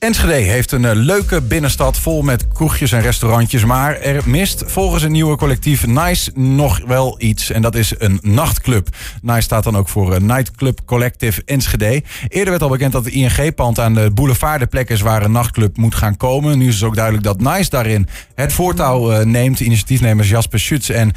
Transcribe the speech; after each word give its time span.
Enschede 0.00 0.32
heeft 0.32 0.72
een 0.72 0.84
eh, 0.84 0.94
leuke 0.94 1.42
binnenstad 1.42 1.98
vol 1.98 2.22
met 2.22 2.48
kroegjes 2.48 2.92
en 2.92 3.00
restaurantjes. 3.00 3.64
Maar 3.64 4.00
er 4.00 4.22
mist 4.28 4.62
volgens 4.66 5.02
het 5.02 5.12
nieuwe 5.12 5.36
collectief 5.36 5.86
Nice 5.86 6.30
nog 6.34 6.80
wel 6.86 7.14
iets. 7.18 7.50
En 7.50 7.62
dat 7.62 7.74
is 7.74 7.94
een 7.98 8.18
nachtclub. 8.22 8.88
Nice 9.22 9.40
staat 9.40 9.64
dan 9.64 9.76
ook 9.76 9.88
voor 9.88 10.14
een 10.14 10.26
Nightclub 10.26 10.80
Collective 10.84 11.42
Enschede. 11.44 12.02
Eerder 12.28 12.50
werd 12.50 12.62
al 12.62 12.68
bekend 12.68 12.92
dat 12.92 13.04
het 13.04 13.14
ING-pand 13.14 13.78
aan 13.78 13.94
de 13.94 14.10
boulevard 14.14 14.60
de 14.60 14.66
plek 14.66 14.88
is 14.88 15.00
waar 15.00 15.22
een 15.22 15.32
nachtclub 15.32 15.76
moet 15.76 15.94
gaan 15.94 16.16
komen. 16.16 16.58
Nu 16.58 16.68
is 16.68 16.74
het 16.74 16.84
ook 16.84 16.94
duidelijk 16.94 17.24
dat 17.24 17.40
Nice 17.40 17.70
daarin 17.70 18.08
het 18.34 18.52
voortouw 18.52 19.12
eh, 19.12 19.24
neemt. 19.24 19.60
Initiatiefnemers 19.60 20.28
Jasper 20.28 20.60
Schutz 20.60 20.90
en 20.90 21.12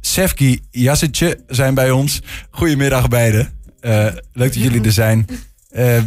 Sefki 0.00 0.60
Jasitje 0.70 1.40
zijn 1.46 1.74
bij 1.74 1.90
ons. 1.90 2.22
Goedemiddag 2.50 3.08
beiden. 3.08 3.52
Leuk 3.80 4.22
dat 4.32 4.54
jullie 4.54 4.82
er 4.82 4.92
zijn. 4.92 5.26
Uh, 5.70 6.02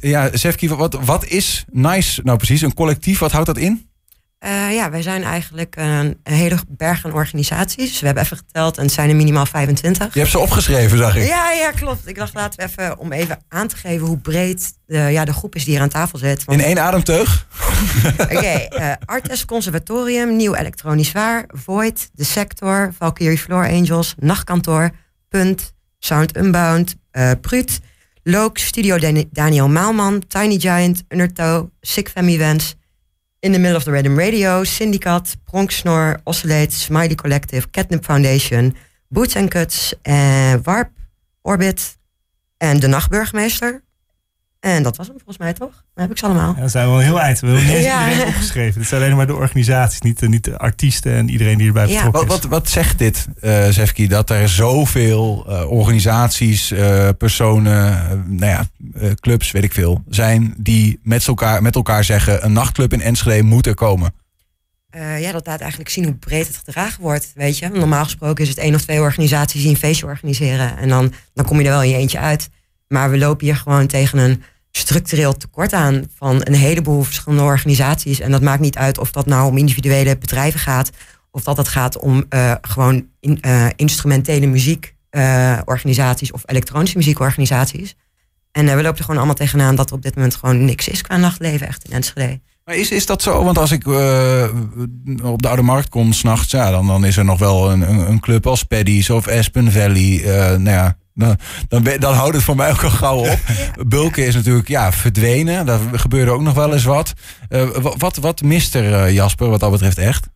ja, 0.00 0.28
Sefki, 0.32 0.68
wat, 0.68 0.98
wat 1.04 1.24
is 1.24 1.64
NICE 1.70 2.20
nou 2.24 2.36
precies? 2.36 2.62
Een 2.62 2.74
collectief, 2.74 3.18
wat 3.18 3.32
houdt 3.32 3.46
dat 3.46 3.56
in? 3.56 3.88
Uh, 4.44 4.74
ja, 4.74 4.90
wij 4.90 5.02
zijn 5.02 5.22
eigenlijk 5.22 5.76
een, 5.76 6.18
hele 6.22 6.58
berg 6.68 7.04
aan 7.04 7.12
organisaties. 7.12 8.00
We 8.00 8.06
hebben 8.06 8.24
even 8.24 8.36
geteld 8.36 8.76
en 8.76 8.84
het 8.84 8.92
zijn 8.92 9.08
er 9.08 9.16
minimaal 9.16 9.46
25. 9.46 10.14
Je 10.14 10.18
hebt 10.18 10.30
ze 10.30 10.38
opgeschreven, 10.38 10.98
zag 10.98 11.16
ik. 11.16 11.26
Ja, 11.26 11.52
ja, 11.52 11.70
klopt. 11.70 12.08
Ik 12.08 12.16
dacht, 12.16 12.34
laten 12.34 12.58
we 12.58 12.64
even, 12.64 12.98
om 12.98 13.12
even 13.12 13.38
aan 13.48 13.68
te 13.68 13.76
geven 13.76 14.06
hoe 14.06 14.18
breed 14.18 14.72
de, 14.86 14.98
ja, 14.98 15.24
de 15.24 15.32
groep 15.32 15.54
is 15.54 15.64
die 15.64 15.72
hier 15.72 15.82
aan 15.82 15.88
tafel 15.88 16.18
zit. 16.18 16.44
Want... 16.44 16.60
In 16.60 16.66
één 16.66 16.78
ademteug? 16.78 17.46
Oké, 18.18 18.36
okay, 18.36 18.70
uh, 18.72 18.92
Artes 19.04 19.44
Conservatorium, 19.44 20.36
Nieuw 20.36 20.54
Elektronisch 20.54 21.12
Waar, 21.12 21.44
Void, 21.48 22.10
De 22.12 22.24
Sector, 22.24 22.92
Valkyrie 22.98 23.38
Floor 23.38 23.68
Angels, 23.68 24.14
Nachtkantoor, 24.18 24.90
Punt, 25.28 25.72
Sound 25.98 26.36
Unbound, 26.36 26.96
uh, 27.12 27.30
Prut... 27.40 27.80
Look, 28.28 28.58
Studio 28.58 28.98
Daniel 28.98 29.68
Maalman, 29.68 30.22
Tiny 30.28 30.58
Giant, 30.58 31.02
Undertow, 31.10 31.70
Sick 31.82 32.10
Fam 32.10 32.28
Events, 32.28 32.74
In 33.40 33.52
the 33.52 33.58
Middle 33.58 33.76
of 33.76 33.84
the 33.84 33.90
Rhythm 33.90 34.18
Radio, 34.18 34.64
Syndicat, 34.64 35.34
Pronksnor, 35.46 36.20
Oscillate, 36.24 36.70
Smiley 36.70 37.14
Collective, 37.14 37.70
Catnip 37.70 38.04
Foundation, 38.04 38.74
Boots 39.10 39.34
and 39.34 39.50
Cuts, 39.50 39.94
uh, 40.06 40.58
Warp, 40.62 40.90
Orbit 41.42 41.96
en 42.58 42.78
de 42.80 42.88
Nachtburgemeester. 42.88 43.82
En 44.60 44.82
dat 44.82 44.96
was 44.96 45.06
hem 45.06 45.16
volgens 45.16 45.38
mij 45.38 45.52
toch? 45.52 45.70
Dan 45.94 46.04
heb 46.04 46.10
ik 46.10 46.18
ze 46.18 46.24
allemaal. 46.24 46.54
Ja, 46.54 46.60
dat 46.60 46.70
zijn 46.70 46.88
wel 46.88 46.98
heel 46.98 47.20
eind. 47.20 47.40
We 47.40 47.46
hebben 47.46 47.66
niet 47.74 47.84
ja. 47.84 48.08
iedereen 48.08 48.28
opgeschreven. 48.28 48.80
Het 48.80 48.88
zijn 48.88 49.02
alleen 49.02 49.16
maar 49.16 49.26
de 49.26 49.34
organisaties, 49.34 50.00
niet 50.00 50.18
de, 50.18 50.28
niet 50.28 50.44
de 50.44 50.58
artiesten 50.58 51.12
en 51.12 51.28
iedereen 51.28 51.58
die 51.58 51.66
erbij 51.66 51.86
betrokken 51.86 52.12
ja. 52.12 52.18
is. 52.20 52.28
Wat, 52.28 52.42
wat, 52.42 52.50
wat 52.50 52.68
zegt 52.68 52.98
dit, 52.98 53.26
uh, 53.40 53.68
Zefki, 53.68 54.08
dat 54.08 54.30
er 54.30 54.48
zoveel 54.48 55.46
uh, 55.48 55.70
organisaties, 55.70 56.72
uh, 56.72 57.08
personen, 57.18 58.24
nou 58.26 58.50
ja, 58.50 58.66
clubs, 59.14 59.50
weet 59.50 59.64
ik 59.64 59.72
veel, 59.72 60.02
zijn 60.08 60.54
die 60.56 61.00
met 61.02 61.26
elkaar, 61.26 61.62
met 61.62 61.74
elkaar 61.74 62.04
zeggen 62.04 62.44
een 62.44 62.52
nachtclub 62.52 62.92
in 62.92 63.00
Enschede 63.00 63.42
moet 63.42 63.66
er 63.66 63.74
komen? 63.74 64.14
ja, 65.18 65.32
dat 65.32 65.46
laat 65.46 65.60
eigenlijk 65.60 65.90
zien 65.90 66.04
hoe 66.04 66.14
breed 66.14 66.46
het 66.46 66.56
gedragen 66.56 67.02
wordt. 67.02 67.32
Weet 67.34 67.58
je, 67.58 67.68
normaal 67.68 68.04
gesproken 68.04 68.42
is 68.42 68.48
het 68.48 68.58
één 68.58 68.74
of 68.74 68.82
twee 68.82 69.00
organisaties 69.00 69.62
die 69.62 69.70
een 69.70 69.76
feestje 69.76 70.06
organiseren. 70.06 70.76
En 70.78 70.88
dan, 70.88 71.12
dan 71.34 71.44
kom 71.44 71.58
je 71.58 71.64
er 71.64 71.70
wel 71.70 71.82
in 71.82 71.90
je 71.90 71.96
eentje 71.96 72.18
uit. 72.18 72.48
Maar 72.88 73.10
we 73.10 73.18
lopen 73.18 73.46
hier 73.46 73.56
gewoon 73.56 73.86
tegen 73.86 74.18
een 74.18 74.42
structureel 74.70 75.36
tekort 75.36 75.72
aan 75.72 76.04
van 76.16 76.40
een 76.44 76.54
heleboel 76.54 77.02
verschillende 77.02 77.44
organisaties. 77.44 78.20
En 78.20 78.30
dat 78.30 78.42
maakt 78.42 78.60
niet 78.60 78.76
uit 78.76 78.98
of 78.98 79.10
dat 79.10 79.26
nou 79.26 79.50
om 79.50 79.56
individuele 79.56 80.18
bedrijven 80.18 80.60
gaat, 80.60 80.90
of 81.30 81.42
dat 81.42 81.56
het 81.56 81.68
gaat 81.68 81.98
om 81.98 82.24
uh, 82.30 82.54
gewoon 82.60 83.06
in, 83.20 83.38
uh, 83.46 83.66
instrumentele 83.76 84.46
muziekorganisaties 84.46 86.28
uh, 86.28 86.34
of 86.34 86.42
elektronische 86.46 86.96
muziekorganisaties. 86.96 87.94
En 88.52 88.64
we 88.64 88.82
lopen 88.82 88.98
er 88.98 89.04
gewoon 89.04 89.16
allemaal 89.16 89.34
tegenaan 89.34 89.76
dat 89.76 89.90
er 89.90 89.96
op 89.96 90.02
dit 90.02 90.14
moment 90.14 90.34
gewoon 90.34 90.64
niks 90.64 90.88
is 90.88 91.02
qua 91.02 91.16
nachtleven 91.16 91.66
echt 91.66 91.84
in 91.84 91.92
Enschede. 91.92 92.40
Maar 92.64 92.76
is, 92.76 92.90
is 92.90 93.06
dat 93.06 93.22
zo? 93.22 93.44
Want 93.44 93.58
als 93.58 93.70
ik 93.70 93.86
op 95.22 95.42
de 95.42 95.48
Oude 95.48 95.62
Markt 95.62 95.88
kom 95.88 96.12
s'nachts, 96.12 96.50
ja, 96.50 96.70
dan, 96.70 96.86
dan 96.86 97.04
is 97.04 97.16
er 97.16 97.24
nog 97.24 97.38
wel 97.38 97.70
een, 97.70 97.80
een, 98.10 98.20
club 98.20 98.46
als 98.46 98.62
Paddy's 98.62 99.10
of 99.10 99.28
Aspen 99.28 99.72
Valley. 99.72 100.22
nou 100.58 100.70
ja, 100.70 100.96
dan, 101.18 101.36
dan, 101.68 101.98
dan 101.98 102.14
houdt 102.14 102.34
het 102.34 102.44
voor 102.44 102.56
mij 102.56 102.70
ook 102.70 102.82
al 102.82 102.90
gauw 102.90 103.18
op. 103.18 103.38
Bulken 103.86 104.26
is 104.26 104.34
natuurlijk 104.34 104.68
ja, 104.68 104.92
verdwenen. 104.92 105.66
Daar 105.66 105.80
gebeurde 105.92 106.30
ook 106.30 106.42
nog 106.42 106.54
wel 106.54 106.72
eens 106.72 106.84
wat. 106.84 107.12
Uh, 107.48 107.68
wat, 107.98 108.16
wat 108.16 108.42
mist 108.42 108.74
er, 108.74 109.06
uh, 109.06 109.14
Jasper, 109.14 109.48
wat 109.48 109.60
dat 109.60 109.70
betreft 109.70 109.98
echt? 109.98 110.28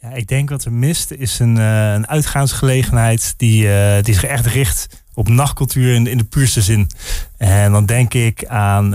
Ja, 0.00 0.10
ik 0.12 0.26
denk 0.26 0.50
wat 0.50 0.64
er 0.64 0.72
mist 0.72 1.10
is 1.10 1.38
een, 1.38 1.56
uh, 1.56 1.92
een 1.92 2.08
uitgaansgelegenheid 2.08 3.34
die, 3.36 3.68
die 4.02 4.14
zich 4.14 4.24
echt 4.24 4.46
richt 4.46 4.86
op 5.14 5.28
nachtcultuur 5.28 5.94
in, 5.94 6.06
in 6.06 6.18
de 6.18 6.24
puurste 6.24 6.62
zin. 6.62 6.90
En 7.36 7.72
dan 7.72 7.86
denk 7.86 8.14
ik 8.14 8.46
aan 8.46 8.94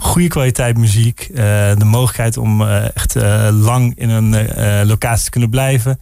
goede 0.00 0.28
kwaliteit 0.28 0.78
muziek, 0.78 1.30
de 1.34 1.84
mogelijkheid 1.84 2.36
om 2.36 2.62
echt 2.68 3.14
lang 3.50 3.98
in 3.98 4.10
een 4.10 4.86
locatie 4.86 5.24
te 5.24 5.30
kunnen 5.30 5.50
blijven, 5.50 6.00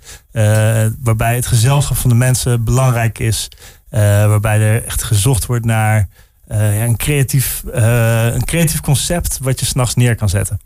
waarbij 1.02 1.34
het 1.34 1.46
gezelschap 1.46 1.96
van 1.96 2.10
de 2.10 2.16
mensen 2.16 2.64
belangrijk 2.64 3.18
is. 3.18 3.48
Uh, 3.90 4.00
waarbij 4.00 4.60
er 4.60 4.84
echt 4.84 5.02
gezocht 5.02 5.46
wordt 5.46 5.64
naar 5.64 6.08
uh, 6.50 6.78
ja, 6.78 6.84
een, 6.84 6.96
creatief, 6.96 7.62
uh, 7.74 8.34
een 8.34 8.44
creatief 8.44 8.80
concept 8.80 9.38
wat 9.42 9.60
je 9.60 9.66
s'nachts 9.66 9.94
neer 9.94 10.14
kan 10.14 10.28
zetten. 10.28 10.60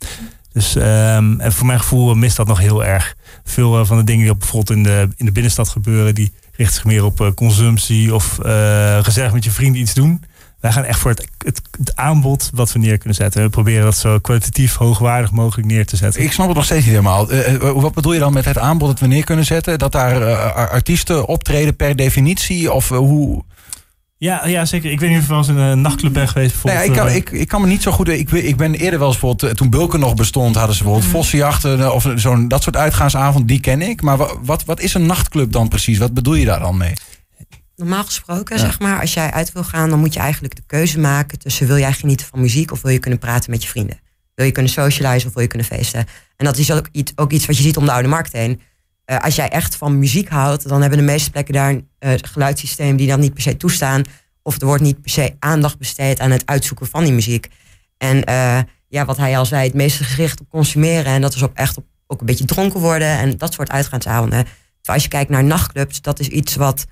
Dus 0.52 0.74
um, 0.74 1.40
en 1.40 1.52
voor 1.52 1.66
mijn 1.66 1.80
gevoel 1.80 2.14
mist 2.14 2.36
dat 2.36 2.46
nog 2.46 2.58
heel 2.58 2.84
erg. 2.84 3.16
Veel 3.44 3.86
van 3.86 3.96
de 3.96 4.04
dingen 4.04 4.24
die 4.24 4.36
bijvoorbeeld 4.36 4.78
in 4.78 4.82
de, 4.82 5.08
in 5.16 5.24
de 5.24 5.32
binnenstad 5.32 5.68
gebeuren, 5.68 6.14
die 6.14 6.32
richten 6.52 6.74
zich 6.74 6.84
meer 6.84 7.04
op 7.04 7.32
consumptie 7.34 8.14
of 8.14 8.38
gezellig 9.02 9.32
met 9.32 9.44
je 9.44 9.50
vrienden 9.50 9.80
iets 9.80 9.94
doen. 9.94 10.22
Wij 10.64 10.72
gaan 10.72 10.84
echt 10.84 10.98
voor 10.98 11.10
het, 11.10 11.28
het, 11.44 11.62
het, 11.78 11.96
aanbod 11.96 12.50
wat 12.54 12.72
we 12.72 12.78
neer 12.78 12.98
kunnen 12.98 13.14
zetten. 13.14 13.42
We 13.42 13.48
proberen 13.48 13.84
dat 13.84 13.96
zo 13.96 14.18
kwalitatief 14.18 14.74
hoogwaardig 14.74 15.30
mogelijk 15.30 15.68
neer 15.68 15.86
te 15.86 15.96
zetten. 15.96 16.22
Ik 16.22 16.32
snap 16.32 16.46
het 16.46 16.56
nog 16.56 16.64
steeds 16.64 16.84
niet 16.84 16.94
helemaal. 16.94 17.32
Uh, 17.32 17.70
wat 17.72 17.94
bedoel 17.94 18.12
je 18.12 18.18
dan 18.18 18.32
met 18.32 18.44
het 18.44 18.58
aanbod 18.58 18.88
dat 18.88 19.00
we 19.00 19.06
neer 19.06 19.24
kunnen 19.24 19.44
zetten? 19.44 19.78
Dat 19.78 19.92
daar 19.92 20.22
uh, 20.22 20.54
artiesten 20.54 21.26
optreden 21.26 21.76
per 21.76 21.96
definitie? 21.96 22.72
Of 22.72 22.90
uh, 22.90 22.98
hoe... 22.98 23.44
Ja, 24.16 24.46
ja, 24.46 24.64
zeker. 24.64 24.90
Ik 24.90 25.00
weet 25.00 25.10
niet 25.10 25.18
of 25.18 25.24
je 25.24 25.30
wel 25.30 25.38
eens 25.38 25.48
in 25.48 25.56
een 25.56 25.80
nachtclub 25.80 26.12
bent 26.12 26.30
geweest. 26.30 26.64
Nee, 26.64 26.84
ik, 26.84 26.92
kan, 26.92 27.08
ik, 27.08 27.30
ik 27.30 27.48
kan 27.48 27.60
me 27.60 27.66
niet 27.66 27.82
zo 27.82 27.92
goed... 27.92 28.08
Ik, 28.08 28.30
ik 28.30 28.56
ben 28.56 28.74
eerder 28.74 28.98
wel 28.98 29.08
eens 29.08 29.18
bijvoorbeeld... 29.18 29.56
Toen 29.56 29.70
Bulken 29.70 30.00
nog 30.00 30.14
bestond, 30.14 30.56
hadden 30.56 30.76
ze 30.76 30.82
bijvoorbeeld 30.82 31.12
mm. 31.12 31.18
vossenjachten... 31.18 31.94
of 31.94 32.06
zo'n 32.14 32.48
dat 32.48 32.62
soort 32.62 32.76
uitgaansavond, 32.76 33.48
die 33.48 33.60
ken 33.60 33.82
ik. 33.82 34.02
Maar 34.02 34.18
wat, 34.42 34.64
wat 34.64 34.80
is 34.80 34.94
een 34.94 35.06
nachtclub 35.06 35.52
dan 35.52 35.68
precies? 35.68 35.98
Wat 35.98 36.14
bedoel 36.14 36.34
je 36.34 36.44
daar 36.44 36.60
dan 36.60 36.76
mee? 36.76 36.92
Normaal 37.76 38.04
gesproken, 38.04 38.58
zeg 38.58 38.80
maar, 38.80 39.00
als 39.00 39.14
jij 39.14 39.30
uit 39.30 39.52
wil 39.52 39.64
gaan, 39.64 39.90
dan 39.90 39.98
moet 39.98 40.14
je 40.14 40.20
eigenlijk 40.20 40.56
de 40.56 40.62
keuze 40.66 40.98
maken 40.98 41.38
tussen 41.38 41.66
wil 41.66 41.78
jij 41.78 41.92
genieten 41.92 42.26
van 42.26 42.40
muziek 42.40 42.70
of 42.72 42.82
wil 42.82 42.92
je 42.92 42.98
kunnen 42.98 43.18
praten 43.18 43.50
met 43.50 43.62
je 43.62 43.68
vrienden. 43.68 44.00
Wil 44.34 44.46
je 44.46 44.52
kunnen 44.52 44.72
socializen 44.72 45.28
of 45.28 45.34
wil 45.34 45.42
je 45.42 45.48
kunnen 45.48 45.66
feesten. 45.66 46.06
En 46.36 46.44
dat 46.44 46.58
is 46.58 46.72
ook 46.72 46.88
iets, 46.92 47.12
ook 47.16 47.32
iets 47.32 47.46
wat 47.46 47.56
je 47.56 47.62
ziet 47.62 47.76
om 47.76 47.84
de 47.84 47.92
oude 47.92 48.08
markt 48.08 48.32
heen. 48.32 48.60
Uh, 49.06 49.18
als 49.18 49.34
jij 49.34 49.48
echt 49.48 49.76
van 49.76 49.98
muziek 49.98 50.28
houdt, 50.28 50.68
dan 50.68 50.80
hebben 50.80 50.98
de 50.98 51.04
meeste 51.04 51.30
plekken 51.30 51.54
daar 51.54 51.70
een 51.70 51.88
uh, 52.00 52.12
geluidssysteem 52.16 52.96
die 52.96 53.08
dat 53.08 53.18
niet 53.18 53.34
per 53.34 53.42
se 53.42 53.56
toestaan. 53.56 54.02
Of 54.42 54.60
er 54.60 54.66
wordt 54.66 54.82
niet 54.82 55.00
per 55.00 55.10
se 55.10 55.34
aandacht 55.38 55.78
besteed 55.78 56.20
aan 56.20 56.30
het 56.30 56.46
uitzoeken 56.46 56.86
van 56.86 57.04
die 57.04 57.12
muziek. 57.12 57.48
En 57.98 58.16
uh, 58.28 58.58
ja, 58.88 59.04
wat 59.04 59.16
hij 59.16 59.38
al 59.38 59.46
zei, 59.46 59.66
het 59.66 59.74
meeste 59.74 60.04
gericht 60.04 60.40
op 60.40 60.48
consumeren. 60.48 61.12
En 61.12 61.20
dat 61.20 61.34
is 61.34 61.42
ook 61.42 61.54
echt 61.54 61.76
op 61.76 61.84
ook 62.06 62.20
een 62.20 62.26
beetje 62.26 62.44
dronken 62.44 62.80
worden 62.80 63.08
en 63.18 63.38
dat 63.38 63.52
soort 63.52 63.70
uitgaansavonden. 63.70 64.44
Terwijl 64.44 64.54
als 64.84 65.02
je 65.02 65.08
kijkt 65.08 65.30
naar 65.30 65.44
nachtclubs, 65.44 66.00
dat 66.00 66.20
is 66.20 66.28
iets 66.28 66.54
wat 66.54 66.86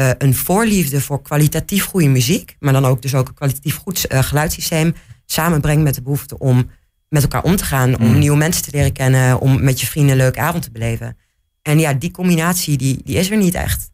uh, 0.00 0.10
een 0.18 0.34
voorliefde 0.34 1.00
voor 1.00 1.22
kwalitatief 1.22 1.84
goede 1.84 2.08
muziek, 2.08 2.56
maar 2.58 2.72
dan 2.72 2.84
ook 2.84 3.02
dus 3.02 3.14
ook 3.14 3.28
een 3.28 3.34
kwalitatief 3.34 3.76
goed 3.76 4.12
uh, 4.12 4.22
geluidssysteem 4.22 4.94
samenbrengt 5.26 5.82
met 5.82 5.94
de 5.94 6.02
behoefte 6.02 6.38
om 6.38 6.70
met 7.08 7.22
elkaar 7.22 7.42
om 7.42 7.56
te 7.56 7.64
gaan, 7.64 7.98
om 7.98 8.06
mm. 8.06 8.18
nieuwe 8.18 8.36
mensen 8.36 8.62
te 8.62 8.70
leren 8.72 8.92
kennen, 8.92 9.40
om 9.40 9.64
met 9.64 9.80
je 9.80 9.86
vrienden 9.86 10.12
een 10.12 10.16
leuke 10.16 10.40
avond 10.40 10.62
te 10.62 10.70
beleven. 10.70 11.16
En 11.62 11.78
ja, 11.78 11.92
die 11.92 12.10
combinatie 12.10 12.76
die, 12.76 13.00
die 13.04 13.16
is 13.16 13.30
er 13.30 13.36
niet 13.36 13.54
echt. 13.54 13.90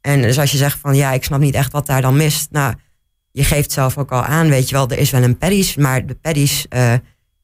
En 0.00 0.22
dus 0.22 0.38
als 0.38 0.50
je 0.50 0.56
zegt 0.56 0.78
van 0.78 0.96
ja, 0.96 1.12
ik 1.12 1.24
snap 1.24 1.40
niet 1.40 1.54
echt 1.54 1.72
wat 1.72 1.86
daar 1.86 2.02
dan 2.02 2.16
mist. 2.16 2.48
Nou, 2.50 2.74
je 3.30 3.44
geeft 3.44 3.72
zelf 3.72 3.98
ook 3.98 4.12
al 4.12 4.22
aan, 4.22 4.48
weet 4.48 4.68
je 4.68 4.74
wel, 4.74 4.90
er 4.90 4.98
is 4.98 5.10
wel 5.10 5.22
een 5.22 5.38
paddies, 5.38 5.76
maar 5.76 6.06
de 6.06 6.14
paddies 6.14 6.66
uh, 6.70 6.94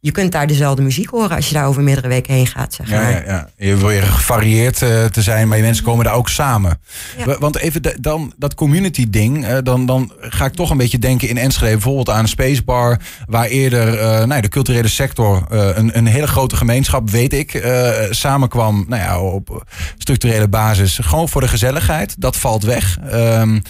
je 0.05 0.11
kunt 0.11 0.33
daar 0.33 0.47
dezelfde 0.47 0.83
muziek 0.83 1.09
horen 1.09 1.37
als 1.37 1.49
je 1.49 1.55
daar 1.55 1.67
over 1.67 1.83
meerdere 1.83 2.09
weken 2.09 2.35
heen 2.35 2.47
gaat. 2.47 2.75
Zeg 2.75 2.91
maar. 2.91 3.11
ja, 3.11 3.19
ja, 3.19 3.23
ja. 3.27 3.49
Je 3.57 3.77
wil 3.77 3.91
je 3.91 4.03
gevarieerd 4.03 4.83
uh, 4.83 5.05
te 5.05 5.23
zijn, 5.23 5.49
maar 5.49 5.57
je 5.57 5.63
mensen 5.63 5.85
komen 5.85 6.05
daar 6.05 6.15
ook 6.15 6.29
samen. 6.29 6.81
Ja. 7.27 7.39
Want 7.39 7.57
even 7.57 7.83
de, 7.83 7.97
dan 8.01 8.33
dat 8.37 8.55
community 8.55 9.11
ding, 9.11 9.49
uh, 9.49 9.59
dan, 9.63 9.87
dan 9.87 10.13
ga 10.21 10.45
ik 10.45 10.55
toch 10.55 10.71
een 10.71 10.77
beetje 10.77 10.99
denken 10.99 11.29
in 11.29 11.39
Enschede 11.39 11.73
bijvoorbeeld 11.73 12.11
aan 12.11 12.19
een 12.19 12.29
spacebar, 12.29 12.99
waar 13.27 13.47
eerder 13.47 13.95
uh, 13.95 14.25
nou, 14.25 14.41
de 14.41 14.49
culturele 14.49 14.89
sector, 14.89 15.47
een, 15.49 15.97
een 15.97 16.07
hele 16.07 16.27
grote 16.27 16.57
gemeenschap, 16.57 17.11
weet 17.11 17.33
ik, 17.33 17.67
samenkwam 18.11 18.85
nou 18.89 19.03
ja, 19.03 19.21
op 19.21 19.65
structurele 19.99 20.49
basis. 20.49 20.99
Gewoon 21.03 21.29
voor 21.29 21.41
de 21.41 21.49
gezelligheid. 21.49 22.15
Dat 22.19 22.37
valt 22.37 22.63
weg. 22.63 22.99
Um, 23.13 23.55
eh, 23.55 23.61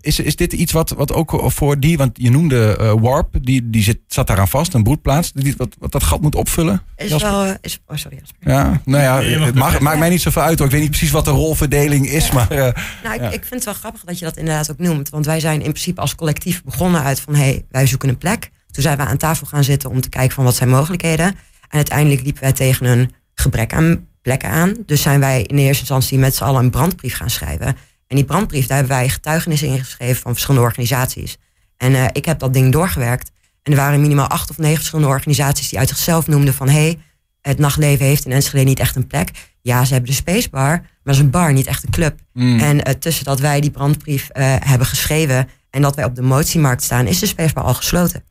is, 0.00 0.18
is 0.18 0.36
dit 0.36 0.52
iets 0.52 0.72
wat, 0.72 0.90
wat 0.90 1.12
ook 1.12 1.42
voor 1.46 1.80
die, 1.80 1.96
want 1.96 2.10
je 2.14 2.30
noemde 2.30 2.78
uh, 2.80 2.92
Warp, 3.00 3.36
die, 3.40 3.70
die 3.70 3.82
zit, 3.82 3.98
zat 4.06 4.26
daar 4.26 4.38
aan 4.38 4.48
vast, 4.48 4.74
een 4.74 4.82
broedplaats, 4.82 5.32
die, 5.32 5.54
wat, 5.56 5.76
wat 5.78 5.92
dat 5.92 6.02
gat 6.02 6.20
moet 6.20 6.34
opvullen? 6.34 6.82
Is 6.96 7.16
wel, 7.16 7.44
eh, 7.44 7.54
is, 7.60 7.80
oh 7.86 7.96
sorry 7.96 8.16
Jasper. 8.18 8.50
Ja, 8.50 8.80
nou 8.84 9.02
ja, 9.02 9.44
het 9.44 9.54
mag, 9.54 9.80
maakt 9.80 9.98
mij 9.98 10.08
niet 10.08 10.20
zoveel 10.20 10.42
uit 10.42 10.58
hoor. 10.58 10.66
Ik 10.66 10.72
weet 10.72 10.82
niet 10.82 10.90
precies 10.90 11.10
wat 11.10 11.24
de 11.24 11.30
rolverdeling 11.30 12.08
is, 12.08 12.26
ja. 12.26 12.34
maar... 12.34 12.52
Uh, 12.52 12.58
nou, 13.02 13.14
ik, 13.14 13.32
ik 13.32 13.40
vind 13.40 13.54
het 13.54 13.64
wel 13.64 13.74
grappig 13.74 14.04
dat 14.04 14.18
je 14.18 14.24
dat 14.24 14.36
inderdaad 14.36 14.70
ook 14.70 14.78
noemt, 14.78 15.08
want 15.08 15.26
wij 15.26 15.40
zijn 15.40 15.62
in 15.62 15.70
principe 15.70 16.00
als 16.00 16.14
collectief 16.14 16.64
begonnen 16.64 17.02
uit 17.02 17.20
van, 17.20 17.34
hé, 17.34 17.42
hey, 17.42 17.64
wij 17.70 17.86
zoeken 17.86 18.08
een 18.08 18.18
plek. 18.18 18.50
Toen 18.70 18.82
zijn 18.82 18.96
we 18.96 19.02
aan 19.04 19.16
tafel 19.16 19.46
gaan 19.46 19.64
zitten 19.64 19.90
om 19.90 20.00
te 20.00 20.08
kijken 20.08 20.34
van 20.34 20.44
wat 20.44 20.54
zijn 20.54 20.68
mogelijkheden. 20.68 21.26
En 21.26 21.36
uiteindelijk 21.78 22.22
liepen 22.22 22.42
wij 22.42 22.52
tegen 22.52 22.86
een 22.86 23.12
gebrek 23.34 23.74
aan 23.74 24.06
plekken 24.22 24.48
aan. 24.48 24.74
Dus 24.86 25.02
zijn 25.02 25.20
wij 25.20 25.42
in 25.42 25.58
eerste 25.58 25.80
instantie 25.80 26.18
met 26.18 26.34
z'n 26.34 26.44
allen 26.44 26.64
een 26.64 26.70
brandbrief 26.70 27.16
gaan 27.16 27.30
schrijven. 27.30 27.76
En 28.12 28.18
die 28.18 28.26
brandbrief, 28.26 28.66
daar 28.66 28.78
hebben 28.78 28.96
wij 28.96 29.08
getuigenissen 29.08 29.68
ingeschreven 29.68 30.22
van 30.22 30.32
verschillende 30.32 30.66
organisaties. 30.66 31.36
En 31.76 31.92
uh, 31.92 32.04
ik 32.12 32.24
heb 32.24 32.38
dat 32.38 32.52
ding 32.52 32.72
doorgewerkt. 32.72 33.30
En 33.62 33.72
er 33.72 33.78
waren 33.78 34.00
minimaal 34.00 34.26
acht 34.26 34.50
of 34.50 34.58
negen 34.58 34.76
verschillende 34.76 35.10
organisaties 35.10 35.68
die 35.68 35.78
uit 35.78 35.88
zichzelf 35.88 36.26
noemden 36.26 36.54
van 36.54 36.68
hé, 36.68 36.80
hey, 36.80 36.98
het 37.40 37.58
nachtleven 37.58 38.06
heeft 38.06 38.24
in 38.24 38.32
Enschede 38.32 38.64
niet 38.64 38.78
echt 38.78 38.96
een 38.96 39.06
plek. 39.06 39.30
Ja, 39.62 39.84
ze 39.84 39.92
hebben 39.92 40.10
de 40.10 40.16
spacebar, 40.16 40.68
maar 40.68 40.90
dat 41.02 41.14
is 41.14 41.20
een 41.20 41.30
bar, 41.30 41.52
niet 41.52 41.66
echt 41.66 41.82
een 41.84 41.90
club. 41.90 42.18
Mm. 42.32 42.60
En 42.60 42.76
uh, 42.76 42.82
tussen 42.82 43.24
dat 43.24 43.40
wij 43.40 43.60
die 43.60 43.70
brandbrief 43.70 44.28
uh, 44.32 44.54
hebben 44.58 44.86
geschreven 44.86 45.48
en 45.70 45.82
dat 45.82 45.96
wij 45.96 46.04
op 46.04 46.14
de 46.14 46.22
motiemarkt 46.22 46.82
staan, 46.82 47.06
is 47.06 47.18
de 47.18 47.26
spacebar 47.26 47.64
al 47.64 47.74
gesloten. 47.74 48.24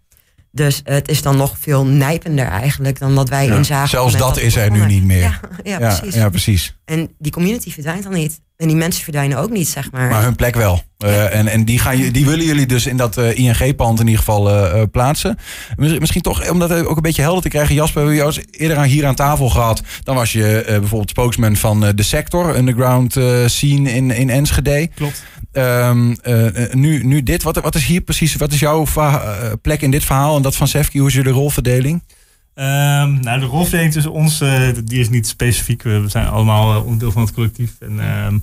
Dus 0.51 0.81
het 0.83 1.07
is 1.07 1.21
dan 1.21 1.37
nog 1.37 1.55
veel 1.59 1.85
nijpender 1.85 2.47
eigenlijk 2.47 2.99
dan 2.99 3.15
dat 3.15 3.29
wij 3.29 3.45
Ja. 3.45 3.55
inzagen. 3.55 3.89
Zelfs 3.89 4.17
dat 4.17 4.37
is 4.37 4.55
er 4.55 4.71
nu 4.71 4.85
niet 4.85 5.03
meer. 5.03 5.39
Ja, 5.63 5.77
precies. 5.77 6.15
ja, 6.15 6.29
precies. 6.29 6.77
En 6.85 7.11
die 7.17 7.31
community 7.31 7.71
verdwijnt 7.71 8.03
dan 8.03 8.13
niet. 8.13 8.41
En 8.61 8.67
die 8.67 8.75
mensen 8.75 9.03
verdwijnen 9.03 9.37
ook 9.37 9.49
niet, 9.49 9.67
zeg 9.67 9.91
maar. 9.91 10.09
Maar 10.09 10.23
hun 10.23 10.35
plek 10.35 10.55
wel. 10.55 10.83
Eh, 10.97 11.35
en 11.35 11.47
en 11.47 11.65
die, 11.65 11.79
gaan, 11.79 11.97
je- 11.97 12.11
die 12.11 12.25
willen 12.25 12.45
jullie 12.45 12.65
dus 12.65 12.85
in 12.85 12.97
dat 12.97 13.17
eh, 13.17 13.37
ING-pand 13.37 13.99
in 13.99 14.05
ieder 14.05 14.19
geval 14.19 14.49
eh, 14.49 14.81
eh, 14.81 14.87
plaatsen. 14.91 15.37
Mis- 15.75 15.99
Misschien 15.99 16.21
toch, 16.21 16.49
om 16.49 16.59
dat 16.59 16.85
ook 16.85 16.95
een 16.95 17.01
beetje 17.01 17.21
helder 17.21 17.41
te 17.41 17.49
krijgen. 17.49 17.75
Jasper, 17.75 18.05
we 18.05 18.13
hebben 18.15 18.31
jou 18.33 18.45
eerder 18.51 18.77
aan, 18.77 18.83
hier 18.83 19.05
aan 19.05 19.15
tafel 19.15 19.49
gehad. 19.49 19.81
Dan 20.03 20.15
was 20.15 20.31
je 20.31 20.61
eh, 20.61 20.79
bijvoorbeeld 20.79 21.09
spokesman 21.09 21.55
van 21.55 21.85
eh, 21.85 21.89
de 21.95 22.03
sector, 22.03 22.55
underground 22.57 23.15
eh, 23.15 23.45
scene 23.45 23.91
in, 23.93 24.11
in 24.11 24.29
Enschede. 24.29 24.89
Klopt. 24.95 25.23
Ehm, 25.51 26.11
eh, 26.21 26.63
eh, 26.63 26.73
nu, 26.73 27.03
nu 27.03 27.23
dit, 27.23 27.43
wat, 27.43 27.61
wat 27.61 27.75
is 27.75 27.85
hier 27.85 28.01
precies, 28.01 28.35
wat 28.35 28.51
is 28.51 28.59
jouw 28.59 28.85
plek 29.61 29.81
in 29.81 29.91
dit 29.91 30.03
verhaal? 30.03 30.35
En 30.35 30.41
dat 30.41 30.55
van 30.55 30.67
Sefki, 30.67 30.99
hoe 30.99 31.07
is 31.07 31.13
jullie 31.13 31.31
rolverdeling? 31.33 32.03
Ehm, 32.61 33.19
nou, 33.19 33.39
de 33.39 33.45
rolverdeling 33.45 33.91
tussen 33.93 34.11
ons, 34.11 34.41
eh, 34.41 34.61
die 34.83 34.99
is 34.99 35.09
niet 35.09 35.27
specifiek. 35.27 35.83
We 35.83 35.99
we 35.99 36.09
zijn 36.09 36.27
allemaal 36.27 36.73
eh, 36.75 36.83
onderdeel 36.85 37.11
van 37.11 37.21
het 37.21 37.33
collectief. 37.33 37.71
En, 37.79 37.99
ehm, 37.99 38.37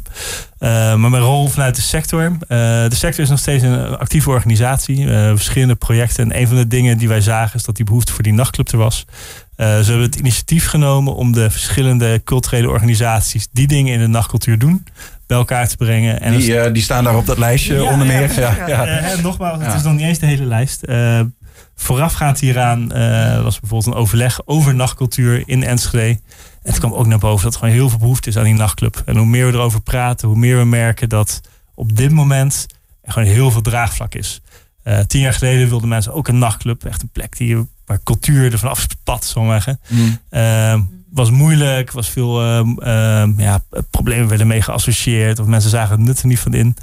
eh, 0.59 0.94
maar 0.94 1.11
mijn 1.11 1.23
rol 1.23 1.49
vanuit 1.49 1.75
de 1.76 1.82
sector. 1.82 2.25
eh, 2.25 2.59
de 2.88 2.94
sector 2.94 3.25
is 3.25 3.31
nog 3.31 3.38
steeds 3.38 3.62
een 3.62 3.97
actieve 3.99 4.31
organisatie. 4.31 5.11
eh, 5.11 5.29
verschillende 5.29 5.75
projecten. 5.75 6.25
En 6.32 6.41
een 6.41 6.47
van 6.49 6.56
de 6.56 6.67
dingen 6.69 6.99
die 6.99 7.09
wij 7.09 7.20
zagen 7.20 7.56
is 7.56 7.65
dat 7.65 7.76
die 7.76 7.85
behoefte 7.85 8.12
voor 8.12 8.23
die 8.23 8.32
nachtclub 8.32 8.69
er 8.69 8.79
was. 8.79 9.05
Eh, 9.56 9.67
ze 9.67 9.85
hebben 9.85 10.03
het 10.06 10.17
initiatief 10.17 10.67
genomen 10.67 11.14
om 11.14 11.32
de 11.32 11.50
verschillende 11.50 12.21
culturele 12.25 12.69
organisaties 12.69 13.49
die 13.53 13.67
dingen 13.67 13.93
in 13.94 14.00
de 14.00 14.06
nachtcultuur 14.06 14.59
doen, 14.59 14.85
bij 15.26 15.37
elkaar 15.37 15.69
te 15.69 15.76
brengen. 15.76 16.21
En 16.21 16.37
Die, 16.38 16.71
die 16.71 16.82
staan 16.82 17.05
daar 17.05 17.17
op 17.17 17.26
dat 17.26 17.38
lijstje 17.38 17.75
Ja, 17.75 17.82
onder 17.93 18.06
meer. 18.06 18.41
Ja, 18.41 18.55
ja. 18.67 18.87
eh, 18.87 19.23
nogmaals, 19.23 19.59
het 19.59 19.67
Ja. 19.67 19.75
is 19.76 19.82
nog 19.82 19.93
niet 19.93 20.03
eens 20.06 20.19
de 20.19 20.26
hele 20.26 20.44
lijst. 20.44 20.82
Eh, 20.82 21.21
voorafgaand 21.81 22.41
hieraan 22.41 22.93
eh, 22.93 23.43
was 23.43 23.61
bijvoorbeeld 23.61 23.95
een 23.95 24.01
overleg 24.01 24.41
over 24.45 24.75
nachtcultuur 24.75 25.43
in 25.47 25.63
Enschede. 25.63 26.21
En 26.63 26.71
het 26.71 26.79
kwam 26.79 26.95
ook 26.95 27.07
naar 27.07 27.19
boven 27.19 27.45
dat 27.45 27.53
er 27.53 27.59
gewoon 27.59 27.75
heel 27.75 27.89
veel 27.89 27.99
behoefte 27.99 28.29
is 28.29 28.37
aan 28.37 28.45
die 28.45 28.55
nachtclub. 28.55 29.03
En 29.05 29.17
hoe 29.17 29.27
meer 29.27 29.47
we 29.47 29.53
erover 29.53 29.81
praten, 29.81 30.29
hoe 30.29 30.37
meer 30.37 30.57
we 30.57 30.65
merken 30.65 31.09
dat 31.09 31.41
op 31.75 31.97
dit 31.97 32.11
moment 32.11 32.67
er 33.03 33.13
gewoon 33.13 33.29
heel 33.29 33.51
veel 33.51 33.61
draagvlak 33.61 34.15
is. 34.15 34.41
Eh, 34.83 34.99
tien 34.99 35.21
jaar 35.21 35.33
geleden 35.33 35.69
wilden 35.69 35.89
mensen 35.89 36.13
ook 36.13 36.29
een 36.29 36.39
nachtclub. 36.39 36.85
Echt 36.85 37.03
een 37.03 37.11
plek 37.11 37.37
die, 37.37 37.69
waar 37.87 38.03
cultuur 38.03 38.53
er 38.53 38.59
vanaf 38.59 38.81
spat, 38.81 39.25
zo 39.25 39.43
maar 39.43 39.63
zeggen. 39.63 39.81
Mm. 39.89 40.19
Ehm, 40.31 40.81
was 41.11 41.31
moeilijk, 41.31 41.93
was 41.93 42.09
veel 42.09 42.43
ehm, 42.43 42.79
ehm, 42.79 43.41
ja, 43.41 43.63
problemen 43.91 44.29
werden 44.29 44.47
mee 44.47 44.63
geassocieerd. 44.63 45.39
Of 45.39 45.47
mensen 45.47 45.71
zagen 45.71 45.97
het 45.97 46.07
nut 46.07 46.21
er 46.21 46.27
niet 46.27 46.39
van 46.39 46.55
in. 46.55 46.77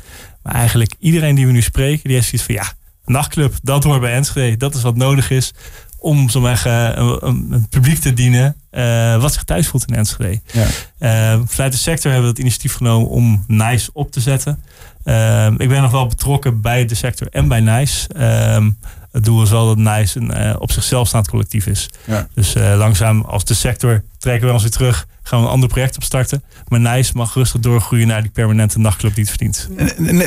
Maar 0.43 0.53
eigenlijk 0.53 0.93
iedereen 0.99 1.35
die 1.35 1.45
we 1.45 1.51
nu 1.51 1.61
spreken, 1.61 2.03
die 2.03 2.13
heeft 2.13 2.27
zoiets 2.27 2.45
van 2.45 2.55
ja, 2.55 2.73
nachtclub, 3.05 3.53
dat 3.61 3.83
hoort 3.83 4.01
bij 4.01 4.13
Enschede. 4.13 4.57
Dat 4.57 4.75
is 4.75 4.81
wat 4.81 4.95
nodig 4.95 5.29
is 5.29 5.53
om 5.97 6.29
zo 6.29 6.41
maar 6.41 6.57
zeggen, 6.57 6.99
een, 7.01 7.27
een- 7.27 7.47
een 7.51 7.67
publiek 7.69 7.99
te 7.99 8.13
dienen 8.13 8.55
eh, 8.75 9.21
wat 9.21 9.33
zich 9.33 9.43
thuis 9.43 9.67
voelt 9.67 9.87
in 9.87 9.95
Enschede. 9.95 10.41
Ja. 10.51 10.65
Eh, 10.97 11.39
vanuit 11.45 11.71
de 11.71 11.77
sector 11.77 12.11
hebben 12.11 12.29
we 12.29 12.35
het 12.35 12.39
initiatief 12.39 12.73
genomen 12.73 13.09
om 13.09 13.43
NICE 13.47 13.89
op 13.93 14.11
te 14.11 14.19
zetten. 14.19 14.63
Ehm, 15.03 15.53
ik 15.57 15.69
ben 15.69 15.81
nog 15.81 15.91
wel 15.91 16.07
betrokken 16.07 16.61
bij 16.61 16.85
de 16.85 16.95
sector 16.95 17.27
en 17.31 17.47
bij 17.47 17.59
NICE. 17.59 18.07
Ehm, 18.13 18.69
het 19.11 19.23
doel 19.23 19.43
is 19.43 19.49
wel 19.49 19.75
dat 19.75 19.77
NICE 19.77 20.19
een 20.19 20.31
eh, 20.31 20.55
op 20.59 20.71
zichzelf 20.71 21.07
staand 21.07 21.29
collectief 21.29 21.67
is. 21.67 21.89
Ja. 22.05 22.27
Dus 22.33 22.55
eh, 22.55 22.77
langzaam 22.77 23.21
als 23.21 23.45
de 23.45 23.53
sector 23.53 24.03
trekken 24.17 24.47
we 24.47 24.53
ons 24.53 24.61
weer 24.61 24.71
terug. 24.71 25.07
Gaan 25.23 25.39
we 25.39 25.45
een 25.45 25.51
ander 25.51 25.69
project 25.69 25.95
opstarten. 25.95 26.43
Maar 26.67 26.79
NICE 26.79 27.11
mag 27.15 27.33
rustig 27.33 27.61
doorgroeien 27.61 28.07
naar 28.07 28.21
die 28.21 28.31
permanente 28.31 28.79
nachtclub 28.79 29.15
die 29.15 29.23
het 29.23 29.33
verdient. 29.33 29.69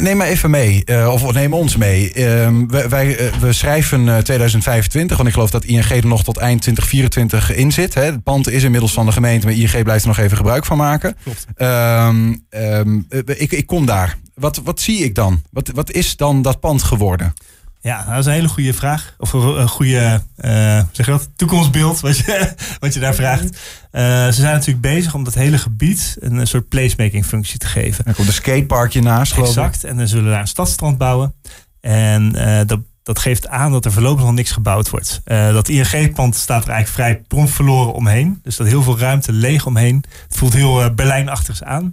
Neem 0.03 0.17
maar 0.17 0.27
even 0.27 0.51
mee, 0.51 0.85
eh, 0.85 1.13
of 1.13 1.33
neem 1.33 1.53
ons 1.53 1.77
mee. 1.77 2.13
Ehm, 2.13 2.67
wij, 2.67 2.89
wij, 2.89 3.17
eh, 3.17 3.35
we 3.41 3.53
schrijven 3.53 4.09
eh, 4.09 4.17
2025, 4.17 5.17
want 5.17 5.29
ik 5.29 5.35
geloof 5.35 5.51
dat 5.51 5.65
ING 5.65 5.91
er 5.91 6.07
nog 6.07 6.25
tot 6.25 6.37
eind 6.37 6.63
2024 6.63 7.55
in 7.55 7.73
zit. 7.73 7.95
Hè. 7.95 8.03
Het 8.03 8.23
pand 8.43 8.57
is 8.57 8.63
inmiddels 8.63 8.93
van 8.93 9.07
de 9.07 9.13
gemeente, 9.13 9.47
maar 9.47 9.55
ING 9.55 9.83
blijft 9.83 10.03
er 10.03 10.09
nog 10.09 10.19
even 10.19 10.37
gebruik 10.37 10.65
van 10.65 10.77
maken. 10.77 11.17
Klopt. 11.23 11.47
Ehm, 11.57 12.35
ehm, 12.51 13.01
eh, 13.09 13.21
ik, 13.27 13.53
ik 13.53 13.67
kom 13.67 13.87
daar. 13.87 14.19
Wat, 14.35 14.61
wat 14.65 14.81
zie 14.81 14.99
ik 14.99 15.15
dan? 15.15 15.43
Wat, 15.51 15.71
wat 15.75 15.91
is 15.91 16.17
dan 16.17 16.43
dat 16.43 16.61
pand 16.61 16.83
geworden? 16.83 17.35
Ja, 17.81 18.05
dat 18.05 18.19
is 18.19 18.27
een 18.27 18.33
hele 18.33 18.49
goede 18.49 18.75
vraag. 18.75 19.15
Of 19.19 19.33
een 19.33 19.69
goede 19.69 20.23
eh, 20.37 20.83
zeg 20.93 21.07
je 21.07 21.13
dat? 21.13 21.29
toekomstbeeld 21.37 22.01
wat 22.01 22.19
je, 22.19 22.55
wat 22.81 22.95
je 22.95 23.01
daar 23.01 23.15
vraagt. 23.15 23.59
Eh, 23.91 24.27
ze 24.27 24.33
zijn 24.33 24.55
natuurlijk 24.55 24.81
bezig 24.81 25.15
om 25.15 25.25
dat 25.25 25.35
hele 25.35 25.59
gebied 25.59 26.17
een, 26.21 26.47
soort 26.47 26.69
placemaking 26.69 27.27
functie 27.27 27.59
te 27.59 27.67
geven. 27.67 28.05
Er 28.05 28.15
komt 28.15 28.29
een 28.29 28.35
skateparkje 28.35 29.03
naast, 29.03 29.33
geloof 29.33 29.49
ik. 29.49 29.57
Exact. 29.57 29.85
En 29.85 29.97
dan 29.97 30.09
zullen 30.09 30.25
we 30.25 30.31
daar 30.31 30.41
een 30.41 30.49
stadstrand 30.49 30.99
bouwen. 30.99 31.35
En 31.81 32.35
eh, 32.35 32.67
dat, 32.67 32.81
dat 33.09 33.19
geeft 33.19 33.49
aan 33.49 33.73
dat 33.73 33.85
er 33.85 33.93
voorlopig 33.93 34.25
nog 34.25 34.33
niks 34.33 34.51
gebouwd 34.51 34.91
wordt. 34.91 35.21
Eh, 35.25 35.53
dat 35.53 35.69
ING-pand 35.69 36.37
staat 36.37 36.65
er 36.65 36.71
eigenlijk 36.71 36.89
vrij 36.89 37.25
prompt 37.29 37.51
verloren 37.51 37.93
omheen. 37.93 38.41
Dus 38.43 38.57
dat 38.57 38.67
heel 38.67 38.83
veel 38.83 38.99
ruimte 38.99 39.33
leeg 39.33 39.67
omheen. 39.67 40.05
Het 40.29 40.37
voelt 40.37 40.53
heel 40.53 40.83
uh, 40.83 40.91
Berlijnachtigs 40.95 41.63
aan. 41.63 41.91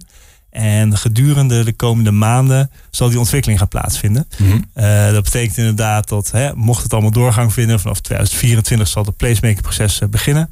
En 0.56 0.98
gedurende 0.98 1.64
de 1.64 1.74
komende 1.74 2.12
maanden 2.12 2.72
zal 2.90 3.10
die 3.10 3.20
ontwikkeling 3.20 3.60
gaan 3.60 3.68
plaatsvinden. 3.68 4.28
Mm 4.38 4.50
-hmm. 4.50 4.66
uh, 4.76 5.12
dat 5.12 5.24
betekent 5.24 5.58
inderdaad 5.58 6.10
dat, 6.10 6.32
hè, 6.32 6.56
mocht 6.56 6.84
het 6.84 6.94
allemaal 6.94 7.12
doorgang 7.12 7.54
vinden, 7.54 7.80
vanaf 7.80 8.00
2024 8.00 8.88
zal 8.88 9.06
het 9.06 9.18
placemaking-proces 9.18 10.02
uh, 10.02 10.10
beginnen. 10.10 10.50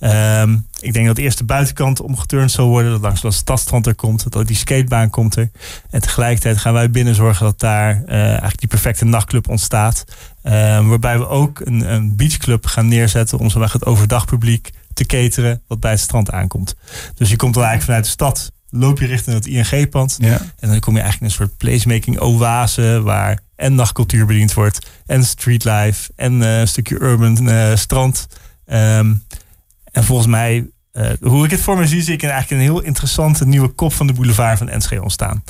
Um, 0.00 0.66
ik 0.80 0.92
denk 0.92 1.06
dat 1.06 1.18
eerst 1.18 1.38
de 1.38 1.44
buitenkant 1.44 2.00
omgeturnd 2.00 2.50
zal 2.50 2.68
worden, 2.68 2.90
dat 2.90 3.00
langs 3.00 3.20
de 3.20 3.30
stadstrand 3.30 3.86
er 3.86 3.94
komt, 3.94 4.22
dat 4.22 4.36
ook 4.36 4.46
die 4.46 4.56
skatebaan 4.56 5.10
komt 5.10 5.36
er. 5.36 5.50
En 5.90 6.00
tegelijkertijd 6.00 6.58
gaan 6.58 6.72
wij 6.72 6.90
binnen 6.90 7.14
zorgen 7.14 7.44
dat 7.44 7.60
daar 7.60 8.02
uh, 8.06 8.14
eigenlijk 8.14 8.58
die 8.58 8.68
perfecte 8.68 9.04
nachtclub 9.04 9.48
ontstaat. 9.48 10.04
Uh, 10.44 10.52
waarbij 10.88 11.18
we 11.18 11.28
ook 11.28 11.60
een, 11.60 11.92
een 11.92 12.16
beachclub 12.16 12.66
gaan 12.66 12.88
neerzetten 12.88 13.38
om 13.38 13.50
zo 13.50 13.60
het 13.60 13.86
overdagpubliek 13.86 14.70
te 14.92 15.04
cateren 15.04 15.62
wat 15.66 15.80
bij 15.80 15.90
het 15.90 16.00
strand 16.00 16.30
aankomt. 16.30 16.74
Dus 17.14 17.30
je 17.30 17.36
komt 17.36 17.54
dan 17.54 17.64
eigenlijk 17.64 17.84
vanuit 17.84 18.04
de 18.04 18.10
stad 18.10 18.54
loop 18.70 18.98
je 18.98 19.06
richting 19.06 19.36
het 19.36 19.46
ING-pand. 19.46 20.16
Ja. 20.20 20.40
En 20.58 20.68
dan 20.68 20.80
kom 20.80 20.94
je 20.94 21.00
eigenlijk 21.00 21.32
in 21.32 21.40
een 21.40 21.46
soort 21.46 21.56
placemaking 21.56 22.20
oase 22.20 23.00
waar 23.02 23.38
en 23.56 23.74
nachtcultuur 23.74 24.26
bediend 24.26 24.54
wordt 24.54 24.90
en 25.06 25.24
streetlife 25.24 26.12
en 26.16 26.40
uh, 26.40 26.58
een 26.58 26.68
stukje 26.68 27.00
urban 27.00 27.48
uh, 27.48 27.76
strand. 27.76 28.26
Um, 28.66 29.22
en 29.92 30.04
volgens 30.04 30.28
mij, 30.28 30.70
uh, 30.92 31.10
hoe 31.20 31.44
ik 31.44 31.50
het 31.50 31.60
voor 31.60 31.78
me 31.78 31.86
zie, 31.86 32.02
zie 32.02 32.14
ik 32.14 32.22
eigenlijk 32.22 32.50
een 32.50 32.68
heel 32.68 32.82
interessante 32.82 33.46
nieuwe 33.46 33.68
kop 33.68 33.92
van 33.92 34.06
de 34.06 34.12
boulevard 34.12 34.58
van 34.58 34.68
Enschede 34.68 35.02
ontstaan. 35.02 35.44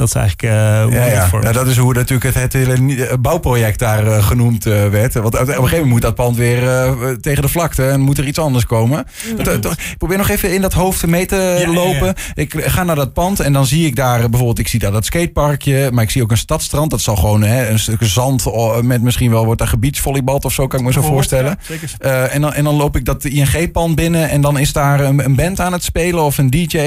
Dat 0.00 0.08
is 0.08 0.14
eigenlijk 0.14 0.54
uh, 0.54 0.82
hoe 0.82 1.42
ja, 1.42 1.52
dat 1.52 1.66
is 1.66 1.76
hoe 1.76 1.94
natuurlijk 1.94 2.34
het, 2.34 2.34
het 2.34 2.52
hele 2.52 3.18
bouwproject 3.18 3.78
daar 3.78 4.06
uh, 4.06 4.24
genoemd 4.26 4.66
uh, 4.66 4.88
werd. 4.88 5.14
Want 5.14 5.26
op 5.26 5.40
een 5.40 5.46
gegeven 5.46 5.70
moment 5.70 5.86
moet 5.86 6.02
dat 6.02 6.14
pand 6.14 6.36
weer 6.36 6.62
uh, 6.62 6.92
tegen 7.20 7.42
de 7.42 7.48
vlakte 7.48 7.88
en 7.88 8.00
moet 8.00 8.18
er 8.18 8.26
iets 8.26 8.38
anders 8.38 8.66
komen. 8.66 9.06
Dat, 9.42 9.62
toch, 9.62 9.72
ik 9.72 9.98
probeer 9.98 10.16
nog 10.16 10.28
even 10.28 10.54
in 10.54 10.60
dat 10.60 10.72
hoofd 10.72 11.06
mee 11.06 11.26
te 11.26 11.64
ja, 11.66 11.72
lopen. 11.72 12.06
Ja, 12.06 12.14
ik 12.34 12.54
ga 12.56 12.84
naar 12.84 12.96
dat 12.96 13.12
pand 13.12 13.40
en 13.40 13.52
dan 13.52 13.66
zie 13.66 13.86
ik 13.86 13.96
daar 13.96 14.18
bijvoorbeeld, 14.18 14.58
ik 14.58 14.68
zie 14.68 14.78
daar 14.78 14.92
dat 14.92 15.04
skateparkje, 15.04 15.90
maar 15.92 16.04
ik 16.04 16.10
zie 16.10 16.22
ook 16.22 16.30
een 16.30 16.36
stadstrand. 16.36 16.90
Dat 16.90 17.00
zal 17.00 17.16
gewoon 17.16 17.42
hè, 17.42 17.68
een 17.68 17.78
stuk 17.78 17.98
zand 18.00 18.44
met 18.82 19.02
misschien 19.02 19.30
wel 19.30 19.44
wordt 19.44 19.58
daar 19.58 19.68
gebiedsvolleybald 19.68 20.44
of 20.44 20.52
zo, 20.52 20.66
kan 20.66 20.78
ik 20.78 20.84
me 20.84 20.92
zo 20.92 21.02
voorstellen. 21.02 21.58
Uh, 22.04 22.34
en, 22.34 22.40
dan, 22.40 22.52
en 22.52 22.64
dan 22.64 22.74
loop 22.74 22.96
ik 22.96 23.04
dat 23.04 23.24
ING-pand 23.24 23.94
binnen 23.94 24.30
en 24.30 24.40
dan 24.40 24.58
is 24.58 24.72
daar 24.72 25.00
een, 25.00 25.24
een, 25.24 25.34
band 25.34 25.60
aan 25.60 25.72
het 25.72 25.84
spelen 25.84 26.22
of 26.22 26.38
een 26.38 26.50
DJ 26.50 26.78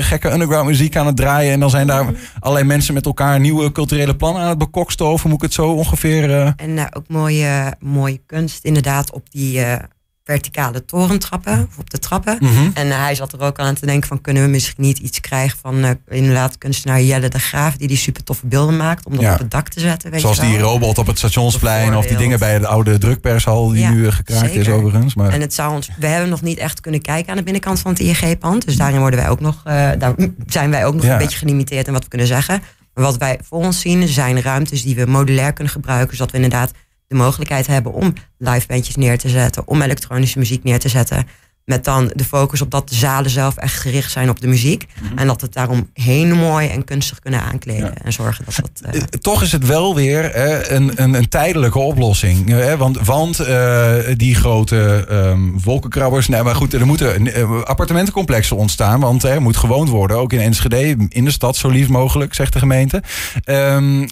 gekke 0.00 0.32
underground 0.32 0.66
muziek 0.66 0.96
aan 0.96 1.06
het 1.06 1.16
draaien. 1.16 1.52
En 1.52 1.60
dan 1.60 1.70
zijn 1.70 1.86
daar 1.86 2.06
allerlei 2.40 2.59
mensen 2.66 2.94
met 2.94 3.06
elkaar 3.06 3.40
nieuwe 3.40 3.72
culturele 3.72 4.16
plannen 4.16 4.42
aan 4.42 4.48
het 4.48 4.58
bekokstoven, 4.58 5.28
moet 5.28 5.38
ik 5.38 5.44
het 5.44 5.52
zo 5.52 5.72
ongeveer. 5.72 6.30
Uh... 6.30 6.50
En 6.56 6.70
uh, 6.70 6.84
ook 6.92 7.08
mooie, 7.08 7.74
mooie 7.80 8.20
kunst, 8.26 8.64
inderdaad, 8.64 9.12
op 9.12 9.30
die 9.30 9.58
uh, 9.58 9.74
verticale 10.30 10.84
torentrappen, 10.84 11.68
of 11.70 11.78
op 11.78 11.90
de 11.90 11.98
trappen. 11.98 12.36
Mm 12.40 12.48
-hmm. 12.48 12.70
En 12.74 13.00
hij 13.00 13.14
zat 13.14 13.32
er 13.32 13.40
ook 13.40 13.58
aan 13.58 13.74
te 13.74 13.86
denken 13.86 14.08
van, 14.08 14.20
kunnen 14.20 14.42
we 14.42 14.48
misschien 14.48 14.82
niet 14.84 14.98
iets 14.98 15.20
krijgen 15.20 15.58
van 15.62 15.98
inderdaad 16.08 16.58
kunstenaar 16.58 17.02
Jelle 17.02 17.28
de 17.28 17.38
Graaf, 17.38 17.76
die 17.76 17.88
die 17.88 17.96
super 17.96 18.24
toffe 18.24 18.46
beelden 18.46 18.76
maakt, 18.76 19.06
om 19.06 19.12
dat 19.12 19.20
ja. 19.20 19.32
op 19.32 19.38
het 19.38 19.50
dak 19.50 19.68
te 19.68 19.80
zetten. 19.80 20.10
Weet 20.10 20.20
Zoals 20.20 20.36
je 20.36 20.42
wel? 20.42 20.50
die 20.50 20.60
robot 20.60 20.98
op 20.98 21.06
het 21.06 21.18
stationsplein, 21.18 21.96
of 21.96 22.06
die 22.06 22.16
dingen 22.16 22.38
bij 22.38 22.58
de 22.58 22.66
oude 22.66 22.98
drukpershal, 22.98 23.68
die 23.68 23.80
ja, 23.80 23.90
nu 23.90 24.10
gekraakt 24.10 24.40
zeker. 24.40 24.60
is 24.60 24.68
overigens. 24.68 25.14
Maar... 25.14 25.32
En 25.32 25.40
het 25.40 25.54
zou 25.54 25.74
ons, 25.74 25.90
we 25.98 26.06
hebben 26.06 26.28
nog 26.28 26.42
niet 26.42 26.58
echt 26.58 26.80
kunnen 26.80 27.02
kijken 27.02 27.30
aan 27.30 27.36
de 27.36 27.42
binnenkant 27.42 27.80
van 27.80 27.90
het 27.90 28.00
ING-pand, 28.00 28.64
dus 28.64 28.76
daarin 28.76 29.00
worden 29.00 29.20
wij 29.20 29.28
ook 29.28 29.40
nog, 29.40 29.62
daar 29.62 30.14
zijn 30.46 30.70
wij 30.70 30.86
ook 30.86 30.94
nog 30.94 31.04
ja. 31.04 31.12
een 31.12 31.18
beetje 31.18 31.38
gelimiteerd 31.38 31.86
in 31.86 31.92
wat 31.92 32.02
we 32.02 32.08
kunnen 32.08 32.26
zeggen. 32.26 32.62
Maar 32.94 33.04
wat 33.04 33.16
wij 33.16 33.38
voor 33.42 33.58
ons 33.58 33.80
zien 33.80 34.08
zijn 34.08 34.42
ruimtes 34.42 34.82
die 34.82 34.94
we 34.94 35.06
modulair 35.06 35.52
kunnen 35.52 35.72
gebruiken, 35.72 36.16
zodat 36.16 36.30
we 36.30 36.36
inderdaad 36.36 36.70
de 37.10 37.16
mogelijkheid 37.16 37.66
hebben 37.66 37.92
om 37.92 38.12
live 38.38 38.66
bandjes 38.66 38.96
neer 38.96 39.18
te 39.18 39.28
zetten, 39.28 39.68
om 39.68 39.82
elektronische 39.82 40.38
muziek 40.38 40.64
neer 40.64 40.78
te 40.78 40.88
zetten. 40.88 41.26
Met 41.70 41.84
dan 41.84 42.10
de 42.14 42.24
focus 42.24 42.60
op 42.60 42.70
dat 42.70 42.88
de 42.88 42.94
zalen 42.94 43.30
zelf 43.30 43.56
echt 43.56 43.74
gericht 43.74 44.12
zijn 44.12 44.30
op 44.30 44.40
de 44.40 44.46
muziek. 44.46 44.86
Mhm. 45.02 45.18
En 45.18 45.26
dat 45.26 45.40
het 45.40 45.52
daarom 45.52 45.90
heel 45.94 46.34
mooi 46.34 46.68
en 46.68 46.84
kunstig 46.84 47.18
kunnen 47.18 47.42
aankleden. 47.42 48.02
En 48.02 48.12
zorgen 48.12 48.44
dat 48.44 48.54
dat. 48.54 48.94
Uh, 48.94 49.02
Toch 49.02 49.42
is 49.42 49.52
het 49.52 49.66
wel 49.66 49.94
weer 49.94 50.22
hè, 50.32 50.70
een, 50.70 51.02
een, 51.02 51.14
een, 51.14 51.28
tijdelijke 51.28 51.78
oplossing. 51.78 52.48
Hè? 52.48 52.76
Want, 52.76 53.00
want 53.00 53.40
uh, 53.40 53.94
die 54.16 54.34
grote 54.34 55.06
um, 55.10 55.60
wolkenkrabbers. 55.64 56.28
Nee, 56.28 56.42
maar 56.42 56.54
goed, 56.54 56.74
er 56.74 56.86
moeten 56.86 57.26
uh, 57.26 57.62
appartementencomplexen 57.62 58.56
ontstaan. 58.56 59.00
Want 59.00 59.22
er 59.22 59.42
moet 59.42 59.56
gewoond 59.56 59.88
worden. 59.88 60.16
Ook 60.16 60.32
in 60.32 60.40
Enschede, 60.40 61.06
in 61.08 61.24
de 61.24 61.30
stad, 61.30 61.56
zo 61.56 61.68
lief 61.68 61.88
mogelijk, 61.88 62.34
zegt 62.34 62.52
de 62.52 62.58
gemeente. 62.58 63.02
Um, 63.44 64.08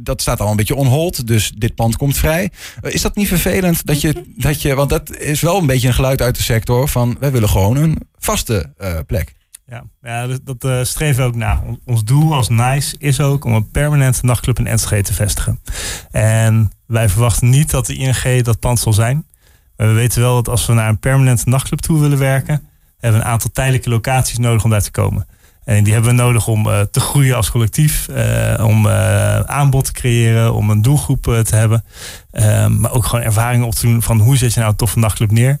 dat 0.00 0.20
staat 0.20 0.40
al 0.40 0.50
een 0.50 0.56
beetje 0.56 0.74
onhold. 0.74 1.26
Dus 1.26 1.52
dit 1.56 1.74
pand 1.74 1.96
komt 1.96 2.16
vrij. 2.16 2.50
is 2.82 3.02
dat 3.02 3.16
niet 3.16 3.28
vervelend 3.28 3.86
dat 3.86 4.00
je, 4.00 4.24
dat 4.36 4.62
je. 4.62 4.74
Want 4.74 4.90
dat 4.90 5.16
is 5.16 5.40
wel 5.40 5.58
een 5.58 5.66
beetje 5.66 5.88
een 5.88 5.94
geluid 5.94 6.22
uit 6.22 6.36
de 6.36 6.42
sector 6.42 6.88
van 6.96 7.16
wij 7.20 7.32
willen 7.32 7.48
gewoon 7.48 7.76
een 7.76 7.98
vaste 8.18 8.72
uh, 8.78 8.98
plek. 9.06 9.34
Ja, 9.66 9.84
ja 10.02 10.26
dat, 10.26 10.40
dat 10.44 10.64
uh, 10.64 10.82
streven 10.82 11.22
we 11.22 11.28
ook 11.28 11.34
na. 11.34 11.62
Ons 11.84 12.04
doel 12.04 12.34
als 12.34 12.48
NICE 12.48 12.96
is 12.98 13.20
ook 13.20 13.44
om 13.44 13.52
een 13.52 13.70
permanente 13.70 14.24
nachtclub 14.24 14.58
in 14.58 14.66
Enschede 14.66 15.02
te 15.02 15.14
vestigen. 15.14 15.60
En 16.10 16.72
wij 16.86 17.08
verwachten 17.08 17.48
niet 17.48 17.70
dat 17.70 17.86
de 17.86 17.94
ING 17.94 18.42
dat 18.42 18.60
pand 18.60 18.78
zal 18.78 18.92
zijn. 18.92 19.26
Maar 19.76 19.86
we 19.86 19.92
weten 19.92 20.20
wel 20.20 20.34
dat 20.34 20.48
als 20.48 20.66
we 20.66 20.72
naar 20.72 20.88
een 20.88 20.98
permanente 20.98 21.48
nachtclub 21.48 21.80
toe 21.80 22.00
willen 22.00 22.18
werken, 22.18 22.68
hebben 22.98 23.20
we 23.20 23.26
een 23.26 23.32
aantal 23.32 23.50
tijdelijke 23.52 23.90
locaties 23.90 24.38
nodig 24.38 24.64
om 24.64 24.70
daar 24.70 24.82
te 24.82 24.90
komen. 24.90 25.26
En 25.64 25.84
die 25.84 25.92
hebben 25.92 26.10
we 26.10 26.22
nodig 26.22 26.46
om 26.46 26.66
uh, 26.66 26.80
te 26.80 27.00
groeien 27.00 27.36
als 27.36 27.50
collectief, 27.50 28.08
om 28.60 28.86
uh, 28.86 29.40
aanbod 29.40 29.84
te 29.84 29.92
creëren, 29.92 30.54
om 30.54 30.70
een 30.70 30.82
doelgroep 30.82 31.22
te 31.22 31.56
hebben. 31.56 31.84
maar 32.80 32.92
ook 32.92 33.04
gewoon 33.04 33.24
ervaringen 33.24 33.66
op 33.66 33.74
te 33.74 33.86
doen 33.86 34.02
van 34.02 34.20
hoe 34.20 34.36
zet 34.36 34.52
je 34.52 34.58
nou 34.58 34.70
een 34.70 34.78
toffe 34.78 34.98
nachtclub 34.98 35.30
neer. 35.30 35.58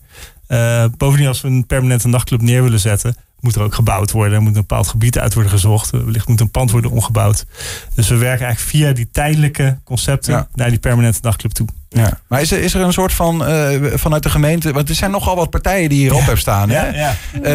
Uh, 0.48 0.84
bovendien, 0.96 1.28
als 1.28 1.40
we 1.40 1.48
een 1.48 1.66
permanente 1.66 2.08
nachtclub 2.08 2.40
neer 2.40 2.62
willen 2.62 2.80
zetten, 2.80 3.16
moet 3.40 3.54
er 3.54 3.62
ook 3.62 3.74
gebouwd 3.74 4.10
worden. 4.10 4.34
Er 4.34 4.42
moet 4.42 4.54
een 4.54 4.60
bepaald 4.60 4.88
gebied 4.88 5.18
uit 5.18 5.34
worden 5.34 5.52
gezocht. 5.52 5.90
Wellicht 5.90 6.28
moet 6.28 6.40
een 6.40 6.50
pand 6.50 6.70
worden 6.70 6.90
omgebouwd. 6.90 7.46
Dus 7.94 8.08
we 8.08 8.16
werken 8.16 8.46
eigenlijk 8.46 8.76
via 8.76 8.92
die 8.92 9.08
tijdelijke 9.12 9.78
concepten 9.84 10.32
ja. 10.32 10.48
naar 10.54 10.70
die 10.70 10.78
permanente 10.78 11.18
nachtclub 11.22 11.52
toe. 11.52 11.66
Ja. 11.88 12.20
Maar 12.28 12.40
is 12.40 12.50
er, 12.50 12.58
is 12.58 12.74
er 12.74 12.80
een 12.80 12.92
soort 12.92 13.12
van 13.12 13.48
uh, 13.50 13.92
vanuit 13.94 14.22
de 14.22 14.30
gemeente, 14.30 14.72
want 14.72 14.88
er 14.88 14.94
zijn 14.94 15.10
nogal 15.10 15.36
wat 15.36 15.50
partijen 15.50 15.88
die 15.88 15.98
hierop 15.98 16.18
ja. 16.18 16.24
hebben 16.24 16.40
staan. 16.40 16.68
Ja, 16.68 16.84
hè? 16.84 16.98
ja. 16.98 17.16
Uh, 17.42 17.52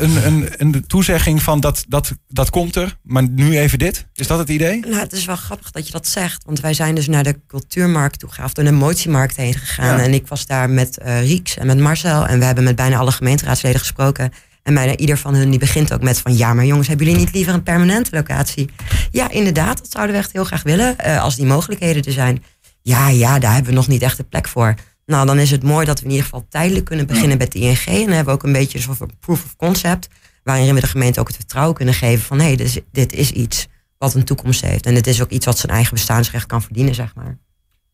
een, 0.00 0.26
een, 0.26 0.48
een 0.56 0.86
toezegging 0.86 1.42
van 1.42 1.60
dat, 1.60 1.84
dat, 1.88 2.12
dat 2.28 2.50
komt 2.50 2.76
er, 2.76 2.96
maar 3.02 3.28
nu 3.28 3.58
even 3.58 3.78
dit. 3.78 4.06
Is 4.14 4.26
dat 4.26 4.38
het 4.38 4.48
idee? 4.48 4.80
Nou, 4.80 4.98
het 4.98 5.12
is 5.12 5.24
wel 5.24 5.36
grappig 5.36 5.70
dat 5.70 5.86
je 5.86 5.92
dat 5.92 6.06
zegt. 6.08 6.42
Want 6.44 6.60
wij 6.60 6.74
zijn 6.74 6.94
dus 6.94 7.06
naar 7.06 7.22
de 7.22 7.40
cultuurmarkt 7.48 8.18
toe 8.18 8.28
gegaan, 8.28 8.44
of 8.44 8.52
door 8.52 8.64
de 8.64 8.70
emotiemarkt 8.70 9.36
heen 9.36 9.54
gegaan. 9.54 9.98
En 9.98 10.14
ik 10.14 10.26
was 10.26 10.46
daar 10.46 10.70
met 10.70 10.98
uh, 11.04 11.20
Rieks 11.20 11.56
en 11.56 11.66
met 11.66 11.78
Marcel. 11.78 12.26
En 12.26 12.38
we 12.38 12.44
hebben 12.44 12.64
met 12.64 12.76
bijna 12.76 12.96
alle 12.96 13.12
gemeenteraadsleden 13.12 13.80
gesproken. 13.80 14.32
En 14.66 14.74
bijna 14.74 14.96
ieder 14.96 15.18
van 15.18 15.34
hun 15.34 15.50
die 15.50 15.58
begint 15.58 15.92
ook 15.92 16.02
met 16.02 16.18
van 16.18 16.36
ja, 16.36 16.54
maar 16.54 16.64
jongens, 16.64 16.88
hebben 16.88 17.06
jullie 17.06 17.20
niet 17.20 17.34
liever 17.34 17.54
een 17.54 17.62
permanente 17.62 18.16
locatie? 18.16 18.70
Ja, 19.10 19.30
inderdaad, 19.30 19.78
dat 19.78 19.90
zouden 19.90 20.14
we 20.14 20.20
echt 20.20 20.32
heel 20.32 20.44
graag 20.44 20.62
willen, 20.62 20.96
uh, 21.06 21.22
als 21.22 21.36
die 21.36 21.46
mogelijkheden 21.46 22.04
er 22.04 22.12
zijn. 22.12 22.44
Ja, 22.82 23.08
ja, 23.08 23.38
daar 23.38 23.52
hebben 23.52 23.70
we 23.70 23.76
nog 23.76 23.88
niet 23.88 24.02
echt 24.02 24.16
de 24.16 24.24
plek 24.24 24.48
voor. 24.48 24.74
Nou, 25.04 25.26
dan 25.26 25.38
is 25.38 25.50
het 25.50 25.62
mooi 25.62 25.86
dat 25.86 25.98
we 25.98 26.04
in 26.04 26.10
ieder 26.10 26.24
geval 26.24 26.46
tijdelijk 26.48 26.84
kunnen 26.84 27.06
beginnen 27.06 27.38
met 27.38 27.52
de 27.52 27.58
ING. 27.58 27.84
En 27.86 27.94
dan 27.94 28.12
hebben 28.12 28.24
we 28.24 28.30
ook 28.30 28.42
een 28.42 28.52
beetje 28.52 28.78
een 28.78 28.84
soort 28.84 28.96
van 28.96 29.10
proof 29.20 29.44
of 29.44 29.56
concept. 29.56 30.08
Waarin 30.42 30.74
we 30.74 30.80
de 30.80 30.86
gemeente 30.86 31.20
ook 31.20 31.28
het 31.28 31.36
vertrouwen 31.36 31.74
kunnen 31.74 31.94
geven 31.94 32.24
van 32.24 32.38
hé, 32.38 32.44
hey, 32.44 32.56
dit, 32.56 32.66
is, 32.66 32.78
dit 32.92 33.12
is 33.12 33.30
iets 33.30 33.68
wat 33.98 34.14
een 34.14 34.24
toekomst 34.24 34.60
heeft. 34.60 34.86
En 34.86 34.94
het 34.94 35.06
is 35.06 35.22
ook 35.22 35.30
iets 35.30 35.46
wat 35.46 35.58
zijn 35.58 35.72
eigen 35.72 35.94
bestaansrecht 35.94 36.46
kan 36.46 36.62
verdienen, 36.62 36.94
zeg 36.94 37.14
maar. 37.14 37.38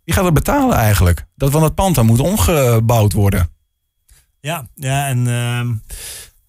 Wie 0.04 0.14
gaat 0.14 0.24
het 0.24 0.34
betalen 0.34 0.76
eigenlijk? 0.76 1.26
Dat 1.36 1.50
van 1.50 1.62
het 1.62 1.74
pand 1.74 1.94
dan 1.94 2.06
moet 2.06 2.20
omgebouwd 2.20 3.12
worden. 3.12 3.50
Ja, 4.40 4.68
ja 4.74 5.06
en 5.06 5.26
uh, 5.26 5.70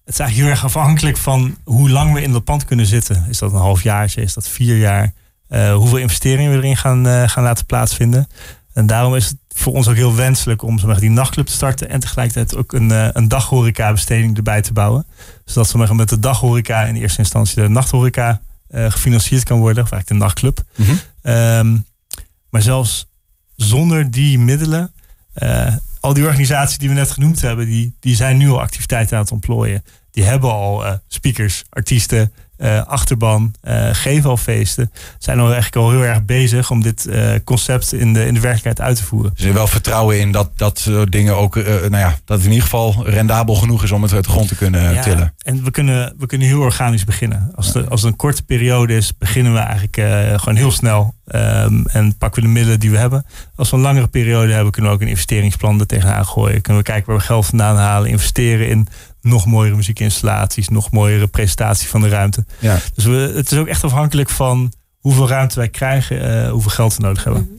het 0.04 0.12
is 0.14 0.20
eigenlijk 0.20 0.48
heel 0.48 0.56
erg 0.56 0.64
afhankelijk 0.64 1.16
van 1.16 1.56
hoe 1.64 1.90
lang 1.90 2.12
we 2.12 2.22
in 2.22 2.32
dat 2.32 2.44
pand 2.44 2.64
kunnen 2.64 2.86
zitten. 2.86 3.26
Is 3.28 3.38
dat 3.38 3.52
een 3.52 3.58
halfjaartje? 3.58 4.22
Is 4.22 4.34
dat 4.34 4.48
vier 4.48 4.76
jaar? 4.76 5.12
Uh, 5.48 5.74
hoeveel 5.74 5.98
investeringen 5.98 6.50
we 6.50 6.56
erin 6.56 6.76
gaan, 6.76 7.06
uh, 7.06 7.28
gaan 7.28 7.42
laten 7.42 7.66
plaatsvinden. 7.66 8.28
En 8.72 8.86
daarom 8.86 9.14
is 9.14 9.28
het 9.28 9.36
voor 9.48 9.72
ons 9.72 9.88
ook 9.88 9.94
heel 9.94 10.14
wenselijk 10.14 10.62
om 10.62 10.78
zeg 10.78 10.86
maar, 10.86 11.00
die 11.00 11.10
nachtclub 11.10 11.46
te 11.46 11.52
starten 11.52 11.88
en 11.88 12.00
tegelijkertijd 12.00 12.56
ook 12.56 12.72
een, 12.72 12.90
uh, 12.90 13.08
een 13.12 13.28
daghoreca 13.28 13.92
besteding 13.92 14.36
erbij 14.36 14.62
te 14.62 14.72
bouwen. 14.72 15.06
Zodat 15.44 15.68
zeg 15.68 15.80
maar, 15.80 15.94
met 15.94 16.08
de 16.08 16.18
daghoreca 16.18 16.84
in 16.84 16.96
eerste 16.96 17.18
instantie 17.18 17.62
de 17.62 17.68
nachthoreca 17.68 18.40
gefinancierd 18.70 19.44
kan 19.44 19.58
worden, 19.58 19.82
of 19.82 19.90
eigenlijk 19.90 20.20
de 20.20 20.26
nachtclub. 20.26 20.62
Mhm. 20.76 20.90
Mm 20.90 20.98
-hmm. 21.22 21.32
um, 21.32 21.86
maar 22.50 22.62
zelfs 22.62 23.06
zonder 23.56 24.10
die 24.10 24.38
middelen, 24.38 24.92
al 26.04 26.14
die 26.14 26.24
organisaties 26.24 26.78
die 26.78 26.88
we 26.88 26.94
net 26.94 27.10
genoemd 27.10 27.40
hebben, 27.40 27.66
die, 27.66 27.96
die 28.00 28.16
zijn 28.16 28.36
nu 28.36 28.48
al 28.48 28.60
activiteiten 28.60 29.16
aan 29.16 29.22
het 29.22 29.32
ontplooien. 29.32 29.84
Die 30.10 30.24
hebben 30.24 30.50
al 30.50 31.00
speakers, 31.08 31.64
artiesten, 31.68 32.32
uh, 32.58 32.84
achterban, 32.86 33.54
uh, 33.64 33.88
geven 33.92 34.30
al 34.30 34.36
feesten. 34.36 34.90
Zijn 35.18 35.38
al 35.38 35.44
eigenlijk 35.44 35.76
al 35.76 35.90
heel 35.90 36.04
erg 36.04 36.24
bezig 36.24 36.70
om 36.70 36.82
dit 36.82 37.06
uh, 37.06 37.30
concept 37.44 37.92
in 37.92 38.12
de, 38.12 38.26
in 38.26 38.34
de 38.34 38.40
werkelijkheid 38.40 38.80
uit 38.88 38.96
te 38.96 39.04
voeren. 39.04 39.32
Er 39.36 39.46
is 39.46 39.52
wel 39.52 39.66
vertrouwen 39.66 40.20
in 40.20 40.32
dat 40.32 40.50
dat 40.56 40.78
soort 40.78 41.12
dingen 41.12 41.36
ook, 41.36 41.54
nou 41.54 41.96
ja, 41.96 42.18
dat 42.24 42.36
het 42.36 42.46
in 42.46 42.52
ieder 42.52 42.62
geval 42.62 43.04
rendabel 43.06 43.54
genoeg 43.54 43.82
is 43.82 43.92
om 43.92 44.02
het 44.02 44.12
uit 44.12 44.24
de 44.24 44.30
grond 44.30 44.48
te 44.48 44.56
kunnen 44.56 44.94
ja, 44.94 45.02
tillen. 45.02 45.34
En 45.38 45.64
we 45.64 45.70
kunnen, 45.70 46.14
we 46.18 46.26
kunnen 46.26 46.46
heel 46.46 46.60
organisch 46.60 47.04
beginnen. 47.04 47.50
Als, 47.54 47.72
de, 47.72 47.88
als 47.88 48.02
het 48.02 48.10
een 48.10 48.16
korte 48.16 48.42
periode 48.42 48.96
is, 48.96 49.16
beginnen 49.18 49.52
we 49.52 49.58
eigenlijk 49.58 49.96
gewoon 50.40 50.56
heel 50.56 50.70
snel 50.70 51.14
um, 51.34 51.86
en 51.86 52.16
pakken 52.18 52.42
we 52.42 52.48
de 52.48 52.54
middelen 52.54 52.80
die 52.80 52.90
we 52.90 52.98
hebben. 52.98 53.26
Als 53.56 53.70
we 53.70 53.76
een 53.76 53.82
langere 53.82 54.06
periode 54.06 54.52
hebben, 54.52 54.72
kunnen 54.72 54.90
we 54.90 54.96
ook 54.96 55.02
een 55.02 55.08
investeringsplan 55.08 55.80
er 55.80 55.86
tegenaan 55.86 56.26
gooien. 56.26 56.60
Kunnen 56.60 56.82
we 56.82 56.88
kijken 56.88 57.06
waar 57.06 57.20
we 57.20 57.26
geld 57.26 57.46
vandaan 57.46 57.76
halen, 57.76 58.10
investeren 58.10 58.68
in 58.68 58.88
nog 59.24 59.46
mooiere 59.46 59.76
muziekinstallaties, 59.76 60.68
nog 60.68 60.90
mooiere 60.90 61.26
presentatie 61.26 61.88
van 61.88 62.00
de 62.00 62.08
ruimte. 62.08 62.44
Ja. 62.58 62.78
Dus 62.94 63.04
we, 63.04 63.32
het 63.34 63.52
is 63.52 63.58
ook 63.58 63.66
echt 63.66 63.84
afhankelijk 63.84 64.30
van 64.30 64.72
hoeveel 64.98 65.28
ruimte 65.28 65.54
wij 65.54 65.68
krijgen, 65.68 66.44
uh, 66.44 66.50
hoeveel 66.50 66.70
geld 66.70 66.96
we 66.96 67.02
nodig 67.02 67.24
hebben. 67.24 67.58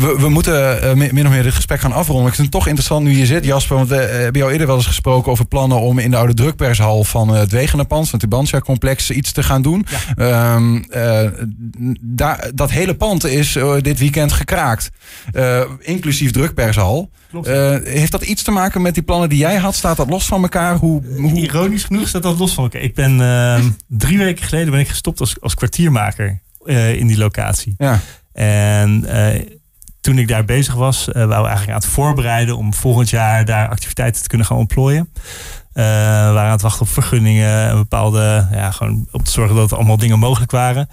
We, 0.00 0.16
we 0.18 0.28
moeten 0.28 0.84
uh, 0.84 1.12
min 1.12 1.26
of 1.26 1.32
meer 1.32 1.42
dit 1.42 1.54
gesprek 1.54 1.80
gaan 1.80 1.92
afronden. 1.92 2.26
Ik 2.26 2.34
vind 2.34 2.46
het 2.46 2.56
toch 2.56 2.66
interessant 2.66 3.04
nu 3.04 3.16
je 3.16 3.26
zit, 3.26 3.44
Jasper. 3.44 3.76
Want 3.76 3.88
we 3.88 3.94
uh, 3.94 4.10
hebben 4.10 4.40
jou 4.40 4.52
eerder 4.52 4.66
wel 4.66 4.76
eens 4.76 4.86
gesproken 4.86 5.32
over 5.32 5.46
plannen 5.46 5.80
om 5.80 5.98
in 5.98 6.10
de 6.10 6.16
oude 6.16 6.34
drukpershal 6.34 7.04
van 7.04 7.34
uh, 7.34 7.38
het 7.38 7.50
Wegenenpand, 7.50 8.08
van 8.08 8.18
het 8.18 8.30
Tubantia-complex, 8.30 9.10
iets 9.10 9.32
te 9.32 9.42
gaan 9.42 9.62
doen. 9.62 9.86
Ja. 10.16 10.54
Um, 10.54 10.84
daar, 12.00 12.50
dat 12.54 12.70
hele 12.70 12.94
pand 12.94 13.24
is 13.24 13.58
dit 13.80 13.98
weekend 13.98 14.32
gekraakt. 14.32 14.90
inclusief 15.78 16.30
drukpershal. 16.30 17.10
heeft 17.84 18.12
dat 18.12 18.22
iets 18.22 18.42
te 18.42 18.50
maken 18.50 18.82
met 18.82 18.94
die 18.94 19.02
plannen 19.02 19.28
die 19.28 19.38
jij 19.38 19.56
had? 19.56 19.74
Staat 19.74 19.96
dat 19.96 20.08
los 20.08 20.26
van 20.26 20.42
elkaar? 20.42 20.76
Hoe, 20.76 21.02
hoe... 21.16 21.32
Ironisch 21.32 21.84
genoeg 21.84 22.08
staat 22.08 22.22
dat 22.22 22.38
los 22.38 22.54
van 22.54 22.64
elkaar. 22.64 22.82
Ik 22.82 22.94
ben 22.94 23.20
ehm, 23.20 23.68
drie 24.04 24.18
weken 24.18 24.44
geleden 24.44 24.70
ben 24.70 24.80
ik 24.80 24.88
gestopt 24.88 25.20
als, 25.20 25.40
als 25.40 25.54
kwartiermaker 25.54 26.40
in 26.96 27.06
die 27.06 27.18
locatie. 27.18 27.74
Ja. 27.78 28.00
En 28.32 29.04
toen 30.04 30.18
ik 30.18 30.28
daar 30.28 30.44
bezig 30.44 30.74
was, 30.74 31.08
uh, 31.08 31.14
waren 31.14 31.28
we 31.28 31.34
eigenlijk 31.34 31.68
aan 31.68 31.82
het 31.82 31.86
voorbereiden 31.86 32.56
om 32.56 32.74
volgend 32.74 33.10
jaar 33.10 33.44
daar 33.44 33.68
activiteiten 33.68 34.22
te 34.22 34.28
kunnen 34.28 34.46
gaan 34.46 34.56
ontplooien. 34.56 35.08
Uh, 35.12 35.24
we 35.74 36.30
waren 36.32 36.44
aan 36.44 36.50
het 36.50 36.62
wachten 36.62 36.82
op 36.82 36.88
vergunningen 36.88 37.68
en 37.68 37.76
bepaalde, 37.76 38.48
ja, 38.52 38.70
gewoon 38.70 39.06
om 39.10 39.22
te 39.22 39.30
zorgen 39.30 39.56
dat 39.56 39.72
allemaal 39.72 39.96
dingen 39.96 40.18
mogelijk 40.18 40.50
waren. 40.50 40.88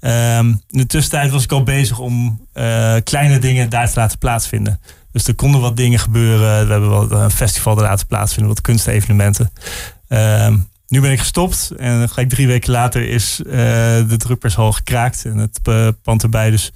Um, 0.00 0.62
in 0.68 0.78
de 0.78 0.86
tussentijd 0.86 1.30
was 1.30 1.44
ik 1.44 1.52
al 1.52 1.62
bezig 1.62 1.98
om 1.98 2.46
uh, 2.54 2.94
kleine 3.04 3.38
dingen 3.38 3.70
daar 3.70 3.90
te 3.90 4.00
laten 4.00 4.18
plaatsvinden. 4.18 4.80
Dus 5.12 5.26
er 5.26 5.34
konden 5.34 5.60
wat 5.60 5.76
dingen 5.76 5.98
gebeuren. 5.98 6.66
We 6.66 6.72
hebben 6.72 6.90
wel 6.90 7.12
een 7.12 7.30
festival 7.30 7.76
te 7.76 7.82
laten 7.82 8.06
plaatsvinden, 8.06 8.52
wat 8.54 8.60
kunstevenementen. 8.60 9.52
Um, 10.08 10.68
nu 10.88 11.00
ben 11.00 11.12
ik 11.12 11.18
gestopt 11.18 11.70
en 11.78 12.08
gelijk 12.08 12.28
drie 12.28 12.46
weken 12.46 12.70
later 12.70 13.08
is 13.08 13.40
de 13.44 14.14
drukpershal 14.16 14.72
gekraakt 14.72 15.24
en 15.24 15.36
het 15.38 15.60
pand 16.02 16.22
erbij. 16.22 16.50
Dus 16.50 16.72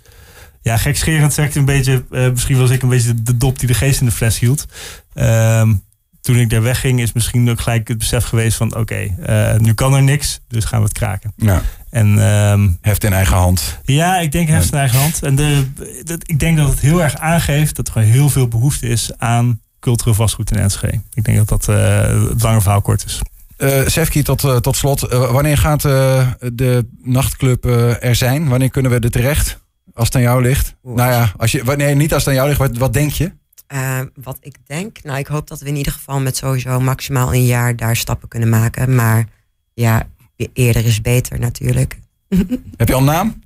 ja, 0.65 0.77
gekscherend 0.77 1.35
zeg 1.35 1.47
ik 1.47 1.55
een 1.55 1.65
beetje. 1.65 2.05
Uh, 2.11 2.31
misschien 2.31 2.59
was 2.59 2.71
ik 2.71 2.83
een 2.83 2.89
beetje 2.89 3.23
de 3.23 3.37
dop 3.37 3.59
die 3.59 3.69
de 3.69 3.75
geest 3.75 4.01
in 4.01 4.07
de 4.07 4.13
fles 4.13 4.39
hield. 4.39 4.67
Um, 5.15 5.83
toen 6.21 6.37
ik 6.37 6.51
daar 6.51 6.63
wegging, 6.63 7.01
is 7.01 7.13
misschien 7.13 7.51
ook 7.51 7.61
gelijk 7.61 7.89
het 7.89 7.99
besef 7.99 8.25
geweest 8.25 8.57
van: 8.57 8.77
oké, 8.77 8.81
okay, 8.81 9.55
uh, 9.55 9.61
nu 9.61 9.75
kan 9.75 9.95
er 9.95 10.03
niks, 10.03 10.41
dus 10.49 10.65
gaan 10.65 10.79
we 10.79 10.85
het 10.85 10.95
kraken. 10.95 11.33
Ja. 11.37 11.63
En, 11.91 12.19
um, 12.19 12.79
heft 12.81 13.05
in 13.05 13.13
eigen 13.13 13.37
hand. 13.37 13.79
Ja, 13.85 14.19
ik 14.19 14.33
denk 14.33 14.49
heft 14.49 14.73
in 14.73 14.79
eigen 14.79 14.99
hand. 14.99 15.23
En 15.23 15.37
de, 15.37 15.65
dat, 16.03 16.29
ik 16.29 16.39
denk 16.39 16.57
dat 16.57 16.69
het 16.69 16.81
heel 16.81 17.03
erg 17.03 17.17
aangeeft 17.17 17.77
dat 17.77 17.87
er 17.87 17.93
gewoon 17.93 18.09
heel 18.09 18.29
veel 18.29 18.49
behoefte 18.49 18.87
is 18.87 19.11
aan 19.19 19.61
cultureel 19.81 20.15
vastgoed 20.15 20.51
in 20.51 20.59
Enschede. 20.59 21.01
Ik 21.13 21.25
denk 21.25 21.37
dat 21.37 21.49
dat 21.49 21.69
uh, 21.69 22.29
het 22.29 22.43
lange 22.43 22.61
verhaal 22.61 22.81
kort 22.81 23.05
is. 23.05 23.21
Uh, 23.59 23.87
Sefki, 23.87 24.23
tot, 24.23 24.45
uh, 24.45 24.57
tot 24.57 24.77
slot. 24.77 25.13
Uh, 25.13 25.31
wanneer 25.31 25.59
gaat 25.59 25.83
de 25.83 26.87
nachtclub 27.03 27.65
er 28.01 28.15
zijn? 28.15 28.49
Wanneer 28.49 28.71
kunnen 28.71 28.91
we 28.91 28.99
er 28.99 29.11
terecht? 29.11 29.63
Als 29.95 30.07
het 30.07 30.17
aan 30.17 30.23
jou 30.23 30.43
ligt. 30.43 30.75
Oeh. 30.85 30.97
Nou 30.97 31.11
ja, 31.11 31.33
als 31.37 31.53
je, 31.53 31.63
nee, 31.77 31.95
niet 31.95 32.13
als 32.13 32.25
het 32.25 32.29
aan 32.29 32.35
jou 32.35 32.49
ligt, 32.49 32.61
wat, 32.61 32.77
wat 32.77 32.93
denk 32.93 33.11
je? 33.11 33.33
Uh, 33.75 34.01
wat 34.15 34.39
ik 34.41 34.57
denk, 34.67 35.03
nou, 35.03 35.19
ik 35.19 35.27
hoop 35.27 35.49
dat 35.49 35.61
we 35.61 35.69
in 35.69 35.77
ieder 35.77 35.93
geval 35.93 36.21
met 36.21 36.37
sowieso 36.37 36.81
maximaal 36.81 37.35
een 37.35 37.47
jaar 37.47 37.77
daar 37.77 37.97
stappen 37.97 38.29
kunnen 38.29 38.49
maken. 38.49 38.95
Maar 38.95 39.27
ja, 39.75 40.09
eerder 40.53 40.87
is 40.87 41.01
beter 41.01 41.39
natuurlijk. 41.39 41.99
Heb 42.77 42.89
je 42.89 42.95
al 42.95 43.01
een 43.01 43.05
naam? 43.07 43.43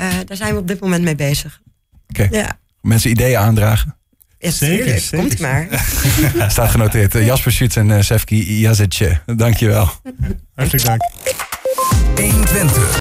Uh, 0.00 0.12
daar 0.24 0.36
zijn 0.36 0.52
we 0.54 0.60
op 0.60 0.68
dit 0.68 0.80
moment 0.80 1.04
mee 1.04 1.14
bezig. 1.14 1.60
Oké. 2.08 2.28
Ja. 2.30 2.58
Mensen 2.80 3.10
ideeën 3.10 3.38
aandragen. 3.38 3.96
Ja, 4.38 4.50
Zeker, 4.50 4.98
zeker. 4.98 5.18
Komt 5.18 5.38
maar. 5.38 5.66
Staat 6.48 6.70
genoteerd. 6.70 7.14
Eh, 7.14 7.26
Jasper 7.26 7.52
Schutz 7.52 7.76
en 7.76 7.90
eh, 7.90 8.02
Sefki 8.02 8.60
Jazetje. 8.60 9.20
Dankjewel. 9.26 9.90
Hartelijk 10.54 10.84
dank. 10.84 11.02
120. 12.16 12.92